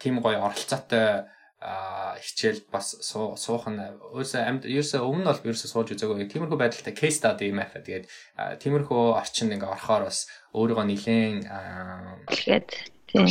[0.00, 1.28] тийм гоё оролцоотой
[1.60, 3.76] хичээл бас суух нь
[4.16, 6.24] өөсөө амьд ерөөсөө өмнө бол ерөөсөө сууж үзээгүй.
[6.32, 7.68] Тиймэрхүү байдалтай case study юм аа.
[7.76, 8.08] Тэгээд
[8.64, 10.24] тиймэрхүү орчинд ингээ орохоор бас
[10.56, 11.36] өөрийгөө нилээн
[12.32, 12.68] тэгээд
[13.12, 13.28] тийм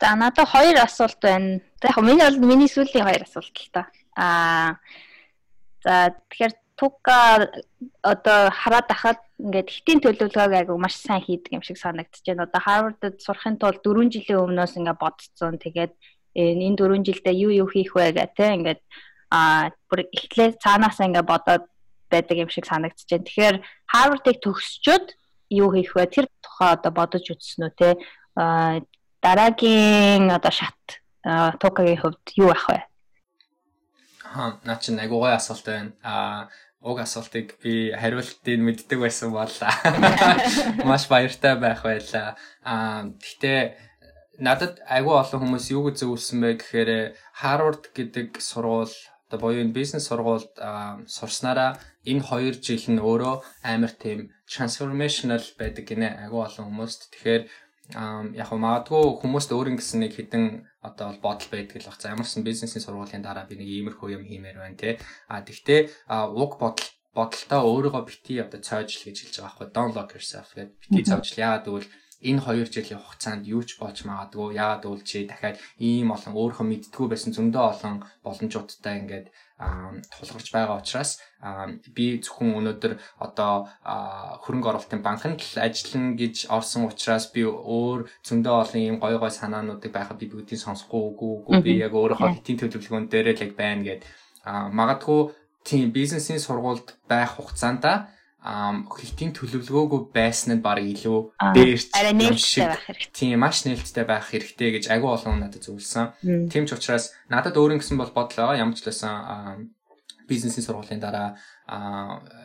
[0.00, 1.60] За надад хоёр асуулт байна.
[1.84, 3.92] За яг миний бол миний сүүлийн хоёр асуулт л та.
[4.16, 4.80] Аа
[5.84, 7.50] за тэгэхээр тука
[8.02, 12.46] одоо хараад ахад ингээд хитийн төлөвлөгөөг айгу маш сайн хийдэг юм шиг санагдаж байна.
[12.46, 15.58] Одоо Harvard-д сурахын тулд 4 жилийн өмнөөс ингээд бодцсон.
[15.62, 15.92] Тэгээд
[16.34, 18.80] энэ 4 жилдээ юу юу хийх вэ гэх те ингээд
[19.30, 21.64] а бүр эхлээ цаанаас ингээд бодоод
[22.10, 23.26] байдаг юм шиг санагдаж байна.
[23.26, 23.56] Тэгэхээр
[23.94, 25.06] Harvard-ыг төгсчөөд
[25.54, 26.10] юу хийх вэ?
[26.10, 27.90] Тэр тухай одоо бодож үзсэн үү те?
[28.36, 28.80] а
[29.22, 30.80] дараагийн одоо шат
[31.60, 32.80] тукагийн хувьд юу ах вэ?
[34.34, 35.92] Аа, наа чи айгуу гой асуулт байна.
[36.02, 36.48] Аа,
[36.84, 39.54] уг асуултыг би хариултыг мэддэг байсан бол
[40.90, 42.36] маш баяртай байх байлаа.
[42.62, 43.60] Аа, гэхдээ
[44.44, 46.90] надад айгүй олон хүмүүс юу гэж зөвлөсөн бэ гэхээр
[47.40, 48.92] Harvard гэдэг сургууль
[49.34, 50.52] одоо боёо энэ бизнес сургуульд
[51.08, 57.00] сурснараа энэ 2 жил нь өөрөө амар тийм transformational байдаг гинэ айгүй олон хүмүүст.
[57.10, 57.42] Тэгэхээр
[58.40, 60.44] яг магадгүй хүмүүст өөр ингэсэн нэг хідэн
[60.84, 61.98] одоо бодол байдаг л баг.
[61.98, 65.00] За ямарсан бизнесийн сургуулийн дараа би нэг иймэрхүү юм хиймээр байна те.
[65.32, 66.84] А тэгтээ уг бодол
[67.16, 69.68] бодолтой өөрийгөө бити одоо цоожл гэж хэлж байгаа байхгүй.
[69.72, 71.40] Don't lock yourself гэдэг бити цоожл.
[71.40, 71.88] Яагаад гэвэл
[72.24, 74.56] энэ 2 жилийн хугацаанд юу ч болж магадгүй.
[74.58, 79.26] Яагаад гэвэл чи дахиад ийм олон өөрийнхөө мэдтгүү байсан зөндөө олон боломжуудтай ингээд
[79.58, 81.22] тулгарч байгаа учраас
[81.94, 83.70] би зөвхөн өнөөдөр одоо
[84.42, 89.30] хөрөнгө оруулалтын банкнд л ажиллана гэж орсон учраас би өөр зөндөө олон ийм гой гой
[89.30, 93.52] санаануудыг байхад би бүгдийг сонсохгүй үгүй үгүй би яг өөрийнхөө хитийн төлөвлөгөөн дээрээ л яг
[93.54, 94.02] байна гэд.
[94.78, 95.20] Магадгүй
[95.62, 98.10] тийм бизнесийн сургуульд байх хугацаанд
[98.44, 101.18] ам хитийн төлөвлөгөөгүй байсан нь баг илүү
[101.56, 102.76] дээрч юм шиг.
[103.16, 106.52] Тийм маш нээлттэй байх хэрэгтэй гэж агүй олон надад зөвлөсөн.
[106.52, 108.60] Тийм ч учраас надад өөр ингэсэн бол бодол байгаа.
[108.60, 109.72] Ямар ч лсэн
[110.28, 111.40] бизнесийн сургуулийн дараа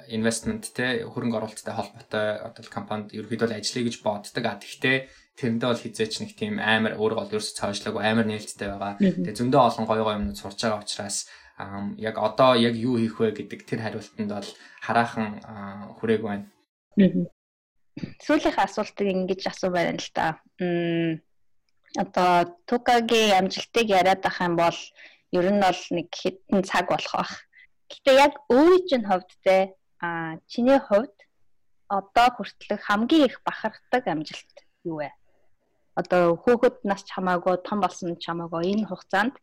[0.08, 4.44] инвестмент те хөрөнгө оруулалттай холбоотой одоо компанид ерөөхдөө ажиллая гэж боддог.
[4.48, 4.98] А тэгтээ
[5.36, 9.00] тэрэндээ бол хизээч нэг тийм амар өөрөө бол ерөөсө цаажлаагүй амар нээлттэй байгаа.
[9.00, 11.28] Тэгээ зөндөө олон гоё гоё юмнууд сурч байгаа учраас
[11.98, 14.50] яг одоо яг юу хийх вэ гэдэг тэр хариултанд бол
[14.80, 15.28] хараахан
[16.00, 16.46] хүрээг байна.
[18.24, 20.40] Сүүлийнхээ асуултыг ингэж асуу байна л да.
[22.00, 22.32] Одоо
[22.64, 24.80] Тукагийн амжилтыг яриад ах юм бол
[25.36, 27.34] ер нь бол нэг хэдэн цаг болох бах.
[27.92, 31.12] Гэтэ яг өөрийн чинь хувьд те а чиний хувьд
[31.90, 34.56] одоо хүртэл хамгийн их бахархдаг амжилт
[34.86, 35.12] юу вэ?
[36.00, 39.36] Одоо хүүхэд нас ч хамаагүй том болсон ч хамаагүй энэ хугацаанд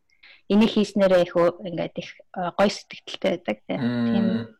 [0.52, 4.56] энийг хийснээрээ их ингээд их гоё сэтгэлтэй байдаг тийм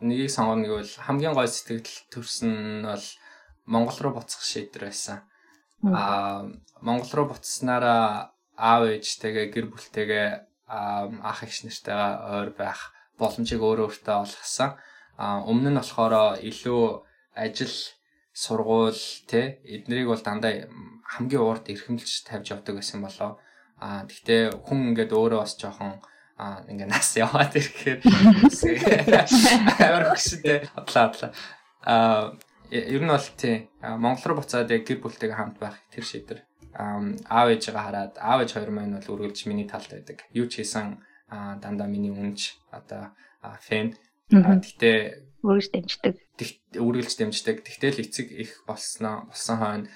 [0.00, 2.52] нэгийг сонгоно гэвэл хамгийн гоё сэтгэл төрсөн
[2.82, 3.06] нь бол
[3.66, 5.26] Монгол руу буцах шийдвэр байсан.
[5.84, 6.48] Аа
[6.80, 10.28] Монгол руу буцснараа аав ээжтэйгээ гэр бүлтэйгээ
[10.68, 14.70] ах эгч нартайгаа ойр байх боломжийг өөрөө өөртөө олгосон.
[15.18, 16.82] Аа өмнө нь болохоор илүү
[17.34, 17.76] ажил
[18.32, 20.70] сургууль те эднэрийг бол дандаа
[21.02, 23.42] хамгийн урд эрхэмлж тавьж явдаг байсан болоо.
[23.78, 26.02] Аа тэгтээ хүн ингээд өөрөө бас жоохон
[26.38, 28.00] аа ингээ нас яваад ирэхээр
[29.86, 31.30] амар хөштэй бодлоо бодлоо.
[31.86, 32.34] Аа
[32.70, 36.40] ер нь бол тий Монгол руу буцаад яг гэр бүлтэйгээ хамт байх тэр шийдвэр
[36.78, 40.22] аав ээжигээ хараад аав ээж хоёр маань бол үргэлж миний талд байдаг.
[40.30, 41.00] Юу ч хийсэн
[41.30, 43.14] дандаа миний үнж одоо
[43.66, 43.96] фэн.
[44.30, 46.14] Гэтэ үргэлж дэмждэг.
[46.74, 47.56] Үргэлж дэмждэг.
[47.62, 49.86] Тэгтэл эцэг их болсноо болсон хойно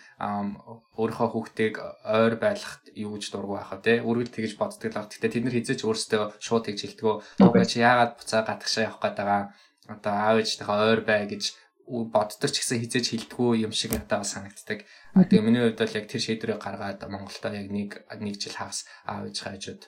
[0.94, 1.74] өөрийнхөө хүүхдийг
[2.06, 3.98] ойр байлгахт юу гэж дургу байхаа тий.
[3.98, 5.10] Үргэлж тэгж боддог л баг.
[5.10, 7.14] Тэгтээ тэд нар хизээч өөрсдөө шууд тэгж хэлдэггүй.
[7.42, 9.42] Угаа чи яагаад буцаа гадагшаа явах гээд байгаа.
[9.90, 11.44] Одоо аав ээжтэйгээ ойр бай гэж
[11.90, 14.86] боддог ч гэсэн хизээж хилдэггүй юм шиг надад санагддаг.
[15.18, 17.90] А тэгээ миний хувьд бол яг тэр шийдвэрийг гаргаад Монголдо яг нэг
[18.22, 19.82] нэг жил хагас аав ээж хажууд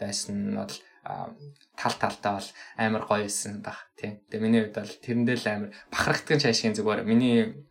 [0.00, 2.48] байсан нь бол тал талтаа бол
[2.78, 4.22] амар гоё байсан баг тийм.
[4.30, 7.66] Тэгээ миний хувьд бол тэрэндээ л амар бахархдгийн цаашгийн зүгээр миний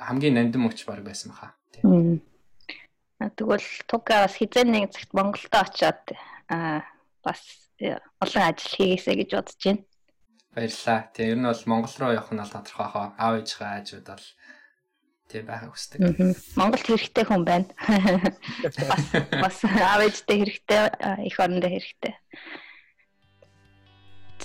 [0.00, 1.52] хамгийн нандин мөч баг байсан баха.
[1.72, 2.24] Тийм.
[3.20, 6.04] Тэгвэл туга бас хизээ нэг цагт Монголдо очиод
[6.48, 6.84] аа
[7.24, 7.40] бас
[7.80, 9.82] э, олон ажил хийгээсэй гэж бодож байна.
[10.54, 11.00] Баярлалаа.
[11.12, 13.06] Тэгээ ер нь бол Монгол руу явах нь бол тодорхой хаа.
[13.18, 14.26] Аав ээжийнхээ хажууд бол
[15.30, 16.00] тий байхаа хүсдэг.
[16.56, 17.66] Монголд хэрэгтэй хүн байна.
[19.42, 20.82] Бас аав ээжтэй хэрэгтэй,
[21.26, 22.14] их орондоо хэрэгтэй.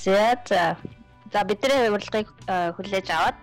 [0.01, 0.77] За за.
[1.31, 3.39] За бидний урилгыг хүлээж аваад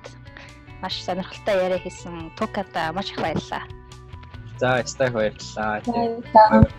[0.83, 3.65] маш сонирхолтой яриа хийсэн Туката маш их баярлалаа.
[4.59, 5.81] За, стайх баярлалаа.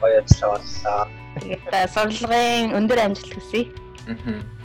[0.03, 1.07] Баярлалаа.
[1.39, 3.71] Тэгээд сурлагын өндөр амжилт хүсье.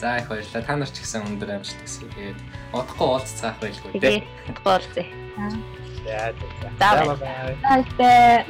[0.02, 0.66] За их баярлалаа.
[0.66, 2.10] Та нар ч гэсэн өндөр амжилт хүсье.
[2.10, 2.38] Тэгээд
[2.74, 4.26] удахгүй уулзцаах байлгүй дээ.
[4.50, 5.06] Удахгүй уулзъя.
[6.04, 6.32] За
[6.78, 7.16] за.
[7.16, 7.84] За.
[7.98, 8.44] За.